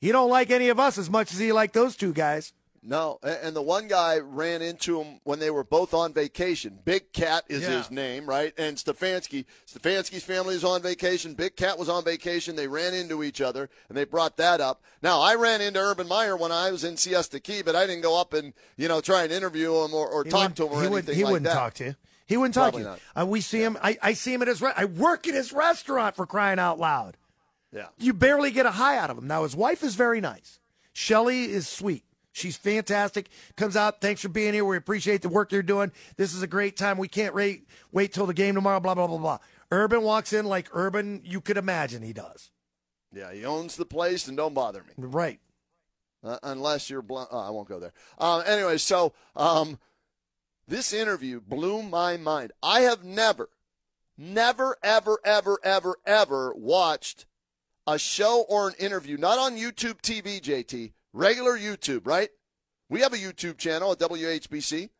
he 0.00 0.12
don't 0.12 0.30
like 0.30 0.50
any 0.50 0.68
of 0.68 0.80
us 0.80 0.98
as 0.98 1.10
much 1.10 1.32
as 1.32 1.38
he 1.38 1.52
liked 1.52 1.74
those 1.74 1.96
two 1.96 2.12
guys. 2.12 2.52
No, 2.82 3.18
and 3.22 3.54
the 3.54 3.60
one 3.60 3.88
guy 3.88 4.18
ran 4.18 4.62
into 4.62 5.02
him 5.02 5.20
when 5.24 5.38
they 5.38 5.50
were 5.50 5.64
both 5.64 5.92
on 5.92 6.14
vacation. 6.14 6.78
Big 6.82 7.12
Cat 7.12 7.44
is 7.46 7.62
yeah. 7.62 7.76
his 7.76 7.90
name, 7.90 8.24
right? 8.24 8.54
And 8.56 8.78
Stefanski, 8.78 9.44
Stefanski's 9.70 10.24
family 10.24 10.54
is 10.54 10.64
on 10.64 10.80
vacation. 10.80 11.34
Big 11.34 11.56
Cat 11.56 11.78
was 11.78 11.90
on 11.90 12.04
vacation. 12.04 12.56
They 12.56 12.68
ran 12.68 12.94
into 12.94 13.22
each 13.22 13.42
other, 13.42 13.68
and 13.90 13.98
they 13.98 14.04
brought 14.04 14.38
that 14.38 14.62
up. 14.62 14.82
Now, 15.02 15.20
I 15.20 15.34
ran 15.34 15.60
into 15.60 15.78
Urban 15.78 16.08
Meyer 16.08 16.38
when 16.38 16.52
I 16.52 16.70
was 16.70 16.82
in 16.82 16.96
Siesta 16.96 17.38
Key, 17.38 17.60
but 17.60 17.76
I 17.76 17.86
didn't 17.86 18.02
go 18.02 18.18
up 18.18 18.32
and 18.32 18.54
you 18.78 18.88
know 18.88 19.02
try 19.02 19.24
and 19.24 19.32
interview 19.32 19.84
him 19.84 19.92
or, 19.92 20.08
or 20.08 20.24
talk 20.24 20.54
to 20.54 20.64
him 20.66 20.72
or 20.72 20.80
he 20.80 20.86
anything 20.86 20.92
would, 20.92 21.16
he 21.16 21.24
like 21.24 21.32
wouldn't 21.32 21.48
that. 21.48 21.54
talk 21.54 21.74
to 21.74 21.84
you. 21.84 21.96
He 22.26 22.38
wouldn't 22.38 22.54
talk 22.54 22.72
Probably 22.72 22.84
to 22.84 22.90
you. 22.92 23.22
Uh, 23.22 23.26
we 23.26 23.42
see 23.42 23.58
yeah. 23.58 23.66
him. 23.66 23.78
I, 23.82 23.98
I 24.00 24.12
see 24.14 24.32
him 24.32 24.40
at 24.40 24.48
his. 24.48 24.62
Re- 24.62 24.72
I 24.74 24.86
work 24.86 25.28
at 25.28 25.34
his 25.34 25.52
restaurant 25.52 26.16
for 26.16 26.24
crying 26.24 26.58
out 26.58 26.78
loud. 26.78 27.18
Yeah. 27.72 27.88
You 27.98 28.14
barely 28.14 28.50
get 28.50 28.64
a 28.64 28.70
high 28.70 28.96
out 28.96 29.10
of 29.10 29.18
him. 29.18 29.26
Now 29.26 29.42
his 29.42 29.54
wife 29.54 29.82
is 29.82 29.96
very 29.96 30.22
nice. 30.22 30.60
Shelly 30.94 31.44
is 31.44 31.68
sweet. 31.68 32.04
She's 32.32 32.56
fantastic. 32.56 33.28
Comes 33.56 33.76
out. 33.76 34.00
Thanks 34.00 34.20
for 34.20 34.28
being 34.28 34.54
here. 34.54 34.64
We 34.64 34.76
appreciate 34.76 35.22
the 35.22 35.28
work 35.28 35.50
you're 35.52 35.62
doing. 35.62 35.90
This 36.16 36.32
is 36.32 36.42
a 36.42 36.46
great 36.46 36.76
time. 36.76 36.96
We 36.96 37.08
can't 37.08 37.34
wait 37.34 37.68
wait 37.92 38.12
till 38.12 38.26
the 38.26 38.34
game 38.34 38.54
tomorrow. 38.54 38.80
Blah 38.80 38.94
blah 38.94 39.06
blah 39.06 39.18
blah. 39.18 39.38
Urban 39.72 40.02
walks 40.02 40.32
in 40.32 40.46
like 40.46 40.68
Urban 40.72 41.22
you 41.24 41.40
could 41.40 41.56
imagine 41.56 42.02
he 42.02 42.12
does. 42.12 42.50
Yeah, 43.12 43.32
he 43.32 43.44
owns 43.44 43.76
the 43.76 43.84
place, 43.84 44.28
and 44.28 44.36
don't 44.36 44.54
bother 44.54 44.84
me. 44.84 44.92
Right. 44.96 45.40
Uh, 46.22 46.38
unless 46.42 46.90
you're 46.90 47.02
blunt. 47.02 47.28
Oh, 47.32 47.38
I 47.38 47.50
won't 47.50 47.68
go 47.68 47.80
there. 47.80 47.92
Uh, 48.18 48.40
anyway, 48.40 48.78
so 48.78 49.12
um, 49.34 49.78
this 50.68 50.92
interview 50.92 51.40
blew 51.40 51.82
my 51.82 52.16
mind. 52.16 52.52
I 52.62 52.80
have 52.82 53.02
never, 53.02 53.48
never, 54.16 54.76
ever, 54.82 55.18
ever, 55.24 55.58
ever, 55.64 55.96
ever 56.06 56.54
watched 56.54 57.26
a 57.86 57.98
show 57.98 58.44
or 58.48 58.68
an 58.68 58.74
interview, 58.78 59.16
not 59.16 59.38
on 59.38 59.56
YouTube 59.56 60.00
TV, 60.02 60.40
JT, 60.40 60.92
regular 61.12 61.58
YouTube, 61.58 62.06
right? 62.06 62.30
We 62.88 63.00
have 63.00 63.12
a 63.12 63.18
YouTube 63.18 63.58
channel 63.58 63.92
at 63.92 63.98
WHBC. 63.98 64.90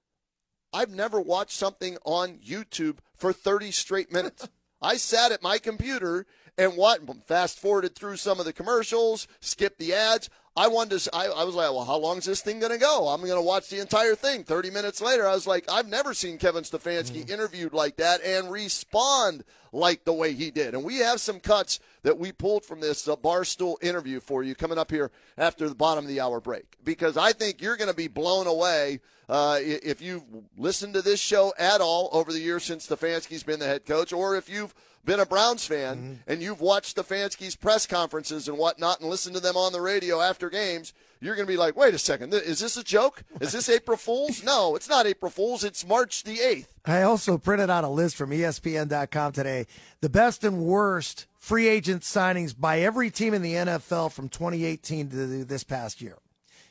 I've 0.72 0.90
never 0.90 1.20
watched 1.20 1.52
something 1.52 1.98
on 2.04 2.38
YouTube 2.38 2.98
for 3.16 3.32
30 3.32 3.72
straight 3.72 4.12
minutes. 4.12 4.48
I 4.82 4.96
sat 4.96 5.32
at 5.32 5.42
my 5.42 5.58
computer 5.58 6.26
and 6.56 6.76
what 6.76 7.00
fast 7.26 7.58
forwarded 7.58 7.94
through 7.94 8.16
some 8.16 8.38
of 8.38 8.46
the 8.46 8.52
commercials, 8.52 9.26
skipped 9.40 9.78
the 9.78 9.92
ads. 9.92 10.30
I 10.56 10.68
wanted 10.68 10.98
to. 10.98 11.14
I, 11.14 11.26
I 11.26 11.44
was 11.44 11.54
like, 11.54 11.70
well, 11.70 11.84
how 11.84 11.96
long 11.96 12.18
is 12.18 12.24
this 12.24 12.42
thing 12.42 12.58
going 12.58 12.72
to 12.72 12.78
go? 12.78 13.08
I'm 13.08 13.20
going 13.20 13.34
to 13.34 13.42
watch 13.42 13.68
the 13.68 13.80
entire 13.80 14.14
thing. 14.14 14.42
Thirty 14.42 14.70
minutes 14.70 15.00
later, 15.00 15.26
I 15.26 15.34
was 15.34 15.46
like, 15.46 15.64
I've 15.70 15.88
never 15.88 16.12
seen 16.12 16.38
Kevin 16.38 16.64
Stefanski 16.64 17.24
mm. 17.24 17.30
interviewed 17.30 17.72
like 17.72 17.96
that 17.96 18.20
and 18.22 18.50
respond 18.50 19.44
like 19.72 20.04
the 20.04 20.12
way 20.12 20.32
he 20.32 20.50
did. 20.50 20.74
And 20.74 20.82
we 20.82 20.98
have 20.98 21.20
some 21.20 21.38
cuts 21.38 21.78
that 22.02 22.18
we 22.18 22.32
pulled 22.32 22.64
from 22.64 22.80
this 22.80 23.06
uh, 23.06 23.14
barstool 23.16 23.76
interview 23.82 24.18
for 24.18 24.42
you 24.42 24.54
coming 24.56 24.78
up 24.78 24.90
here 24.90 25.12
after 25.38 25.68
the 25.68 25.74
bottom 25.74 26.04
of 26.04 26.08
the 26.08 26.20
hour 26.20 26.40
break 26.40 26.76
because 26.84 27.16
I 27.16 27.32
think 27.32 27.62
you're 27.62 27.76
going 27.76 27.90
to 27.90 27.96
be 27.96 28.08
blown 28.08 28.48
away 28.48 29.00
uh, 29.28 29.58
if 29.62 30.02
you've 30.02 30.24
listened 30.58 30.94
to 30.94 31.02
this 31.02 31.20
show 31.20 31.52
at 31.56 31.80
all 31.80 32.08
over 32.12 32.32
the 32.32 32.40
years 32.40 32.64
since 32.64 32.88
Stefanski's 32.88 33.44
been 33.44 33.60
the 33.60 33.66
head 33.66 33.86
coach, 33.86 34.12
or 34.12 34.36
if 34.36 34.48
you've 34.48 34.74
been 35.04 35.20
a 35.20 35.26
Browns 35.26 35.66
fan 35.66 35.96
mm-hmm. 35.96 36.14
and 36.30 36.42
you've 36.42 36.60
watched 36.60 36.96
Stefanski's 36.96 37.56
press 37.56 37.86
conferences 37.86 38.48
and 38.48 38.58
whatnot 38.58 39.00
and 39.00 39.08
listened 39.08 39.34
to 39.36 39.40
them 39.40 39.56
on 39.56 39.72
the 39.72 39.80
radio 39.80 40.20
after 40.20 40.50
games, 40.50 40.92
you're 41.20 41.34
going 41.34 41.46
to 41.46 41.52
be 41.52 41.56
like, 41.56 41.76
wait 41.76 41.94
a 41.94 41.98
second, 41.98 42.32
is 42.32 42.60
this 42.60 42.76
a 42.76 42.84
joke? 42.84 43.22
Is 43.40 43.52
this 43.52 43.68
April 43.68 43.96
Fool's? 43.96 44.42
No, 44.42 44.74
it's 44.74 44.88
not 44.88 45.06
April 45.06 45.30
Fool's. 45.30 45.64
It's 45.64 45.86
March 45.86 46.22
the 46.22 46.36
8th. 46.36 46.68
I 46.86 47.02
also 47.02 47.36
printed 47.36 47.68
out 47.68 47.84
a 47.84 47.88
list 47.88 48.16
from 48.16 48.30
ESPN.com 48.30 49.32
today. 49.32 49.66
The 50.00 50.08
best 50.08 50.44
and 50.44 50.62
worst 50.62 51.26
free 51.38 51.68
agent 51.68 52.02
signings 52.02 52.58
by 52.58 52.80
every 52.80 53.10
team 53.10 53.34
in 53.34 53.42
the 53.42 53.54
NFL 53.54 54.12
from 54.12 54.28
2018 54.28 55.10
to 55.10 55.44
this 55.44 55.64
past 55.64 56.00
year. 56.00 56.16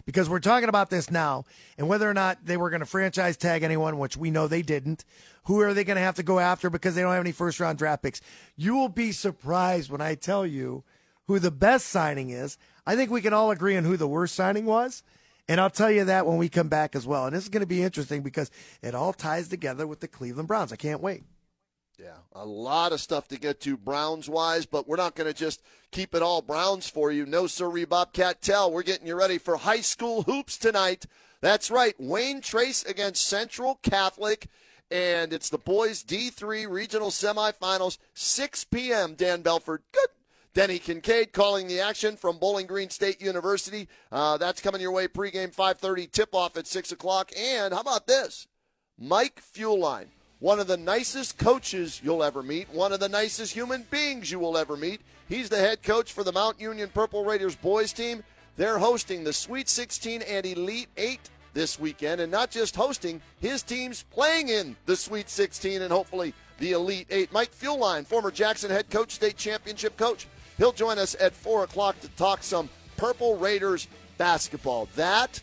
Because 0.09 0.27
we're 0.27 0.39
talking 0.39 0.69
about 0.69 0.89
this 0.89 1.11
now 1.11 1.45
and 1.77 1.87
whether 1.87 2.09
or 2.09 2.15
not 2.15 2.43
they 2.43 2.57
were 2.57 2.71
going 2.71 2.79
to 2.79 2.87
franchise 2.87 3.37
tag 3.37 3.61
anyone, 3.61 3.99
which 3.99 4.17
we 4.17 4.31
know 4.31 4.47
they 4.47 4.63
didn't, 4.63 5.05
who 5.43 5.61
are 5.61 5.71
they 5.71 5.83
going 5.83 5.97
to 5.97 6.01
have 6.01 6.15
to 6.15 6.23
go 6.23 6.39
after 6.39 6.71
because 6.71 6.95
they 6.95 7.03
don't 7.03 7.11
have 7.11 7.21
any 7.21 7.31
first 7.31 7.59
round 7.59 7.77
draft 7.77 8.01
picks? 8.01 8.19
You 8.55 8.73
will 8.73 8.89
be 8.89 9.11
surprised 9.11 9.91
when 9.91 10.01
I 10.01 10.15
tell 10.15 10.47
you 10.47 10.83
who 11.27 11.37
the 11.37 11.51
best 11.51 11.89
signing 11.89 12.31
is. 12.31 12.57
I 12.87 12.95
think 12.95 13.11
we 13.11 13.21
can 13.21 13.33
all 13.33 13.51
agree 13.51 13.77
on 13.77 13.83
who 13.83 13.97
the 13.97 14.07
worst 14.07 14.33
signing 14.33 14.65
was. 14.65 15.03
And 15.47 15.61
I'll 15.61 15.69
tell 15.69 15.91
you 15.91 16.05
that 16.05 16.25
when 16.25 16.37
we 16.37 16.49
come 16.49 16.69
back 16.69 16.95
as 16.95 17.05
well. 17.05 17.27
And 17.27 17.35
this 17.35 17.43
is 17.43 17.49
going 17.49 17.61
to 17.61 17.67
be 17.67 17.83
interesting 17.83 18.23
because 18.23 18.49
it 18.81 18.95
all 18.95 19.13
ties 19.13 19.47
together 19.47 19.85
with 19.85 19.99
the 19.99 20.07
Cleveland 20.07 20.47
Browns. 20.47 20.73
I 20.73 20.75
can't 20.75 21.01
wait. 21.01 21.21
Yeah, 22.01 22.15
a 22.31 22.45
lot 22.45 22.93
of 22.93 23.01
stuff 23.01 23.27
to 23.27 23.37
get 23.37 23.59
to 23.61 23.75
Browns 23.75 24.29
wise, 24.29 24.65
but 24.65 24.87
we're 24.87 24.95
not 24.95 25.15
going 25.15 25.27
to 25.27 25.37
just 25.37 25.61
keep 25.91 26.15
it 26.15 26.21
all 26.21 26.41
Browns 26.41 26.87
for 26.87 27.11
you. 27.11 27.25
No, 27.25 27.45
sir, 27.45 27.85
Bobcat 27.85 28.41
Tell. 28.41 28.71
We're 28.71 28.83
getting 28.83 29.05
you 29.05 29.15
ready 29.15 29.37
for 29.37 29.57
high 29.57 29.81
school 29.81 30.23
hoops 30.23 30.57
tonight. 30.57 31.05
That's 31.41 31.69
right, 31.69 31.95
Wayne 31.99 32.39
Trace 32.39 32.85
against 32.85 33.27
Central 33.27 33.79
Catholic, 33.83 34.47
and 34.89 35.33
it's 35.33 35.49
the 35.49 35.57
boys 35.57 36.01
D3 36.03 36.69
regional 36.69 37.09
semifinals, 37.09 37.97
6 38.13 38.63
p.m. 38.65 39.15
Dan 39.15 39.41
Belford. 39.41 39.81
Good. 39.91 40.07
Denny 40.53 40.79
Kincaid 40.79 41.33
calling 41.33 41.67
the 41.67 41.81
action 41.81 42.15
from 42.15 42.39
Bowling 42.39 42.65
Green 42.65 42.89
State 42.89 43.21
University. 43.21 43.89
Uh, 44.09 44.37
that's 44.37 44.61
coming 44.61 44.81
your 44.81 44.91
way 44.93 45.09
pregame 45.09 45.53
5:30, 45.53 46.09
tip-off 46.09 46.55
at 46.55 46.65
6 46.65 46.93
o'clock. 46.93 47.31
And 47.37 47.73
how 47.73 47.81
about 47.81 48.07
this? 48.07 48.47
Mike 48.97 49.41
Fuline 49.41 50.07
one 50.39 50.59
of 50.59 50.67
the 50.67 50.77
nicest 50.77 51.37
coaches 51.37 52.01
you'll 52.03 52.23
ever 52.23 52.41
meet, 52.41 52.69
one 52.69 52.93
of 52.93 52.99
the 52.99 53.09
nicest 53.09 53.53
human 53.53 53.85
beings 53.91 54.31
you 54.31 54.39
will 54.39 54.57
ever 54.57 54.77
meet. 54.77 55.01
He's 55.27 55.49
the 55.49 55.57
head 55.57 55.83
coach 55.83 56.13
for 56.13 56.23
the 56.23 56.31
Mount 56.31 56.59
Union 56.59 56.89
Purple 56.93 57.25
Raiders 57.25 57.55
boys 57.55 57.91
team. 57.91 58.23
They're 58.55 58.79
hosting 58.79 59.23
the 59.23 59.33
Sweet 59.33 59.67
16 59.67 60.21
and 60.21 60.45
Elite 60.45 60.89
8 60.97 61.19
this 61.53 61.79
weekend, 61.79 62.21
and 62.21 62.31
not 62.31 62.51
just 62.51 62.75
hosting, 62.75 63.21
his 63.41 63.63
team's 63.63 64.03
playing 64.03 64.49
in 64.49 64.75
the 64.85 64.95
Sweet 64.95 65.29
16 65.29 65.81
and 65.81 65.91
hopefully 65.91 66.33
the 66.59 66.71
Elite 66.71 67.07
8. 67.09 67.33
Mike 67.33 67.51
Fuline, 67.51 68.05
former 68.05 68.31
Jackson 68.31 68.71
head 68.71 68.89
coach, 68.89 69.11
state 69.11 69.37
championship 69.37 69.97
coach, 69.97 70.27
he'll 70.57 70.71
join 70.71 70.97
us 70.97 71.15
at 71.19 71.33
4 71.33 71.65
o'clock 71.65 71.99
to 72.01 72.07
talk 72.09 72.43
some 72.43 72.69
Purple 72.95 73.37
Raiders 73.37 73.87
basketball. 74.17 74.87
That 74.95 75.41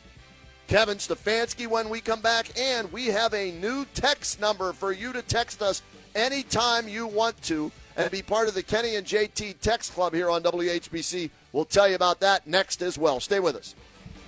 Kevin 0.68 0.98
Stefanski 0.98 1.66
when 1.66 1.88
we 1.88 2.00
come 2.00 2.20
back. 2.20 2.48
And 2.58 2.92
we 2.92 3.06
have 3.06 3.34
a 3.34 3.52
new 3.52 3.86
text 3.94 4.40
number 4.40 4.72
for 4.72 4.92
you 4.92 5.12
to 5.12 5.22
text 5.22 5.62
us 5.62 5.82
anytime 6.14 6.88
you 6.88 7.06
want 7.06 7.40
to 7.42 7.70
and 7.96 8.10
be 8.10 8.22
part 8.22 8.48
of 8.48 8.54
the 8.54 8.62
Kenny 8.62 8.96
and 8.96 9.06
JT 9.06 9.60
Text 9.60 9.94
Club 9.94 10.12
here 10.12 10.30
on 10.30 10.42
WHBC. 10.42 11.30
We'll 11.52 11.64
tell 11.64 11.88
you 11.88 11.94
about 11.94 12.20
that 12.20 12.46
next 12.46 12.82
as 12.82 12.98
well. 12.98 13.20
Stay 13.20 13.40
with 13.40 13.56
us. 13.56 13.74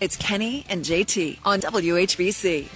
It's 0.01 0.16
Kenny 0.16 0.64
and 0.68 0.85
JT 0.85 1.40
on 1.44 1.61
WHBC. 1.61 2.68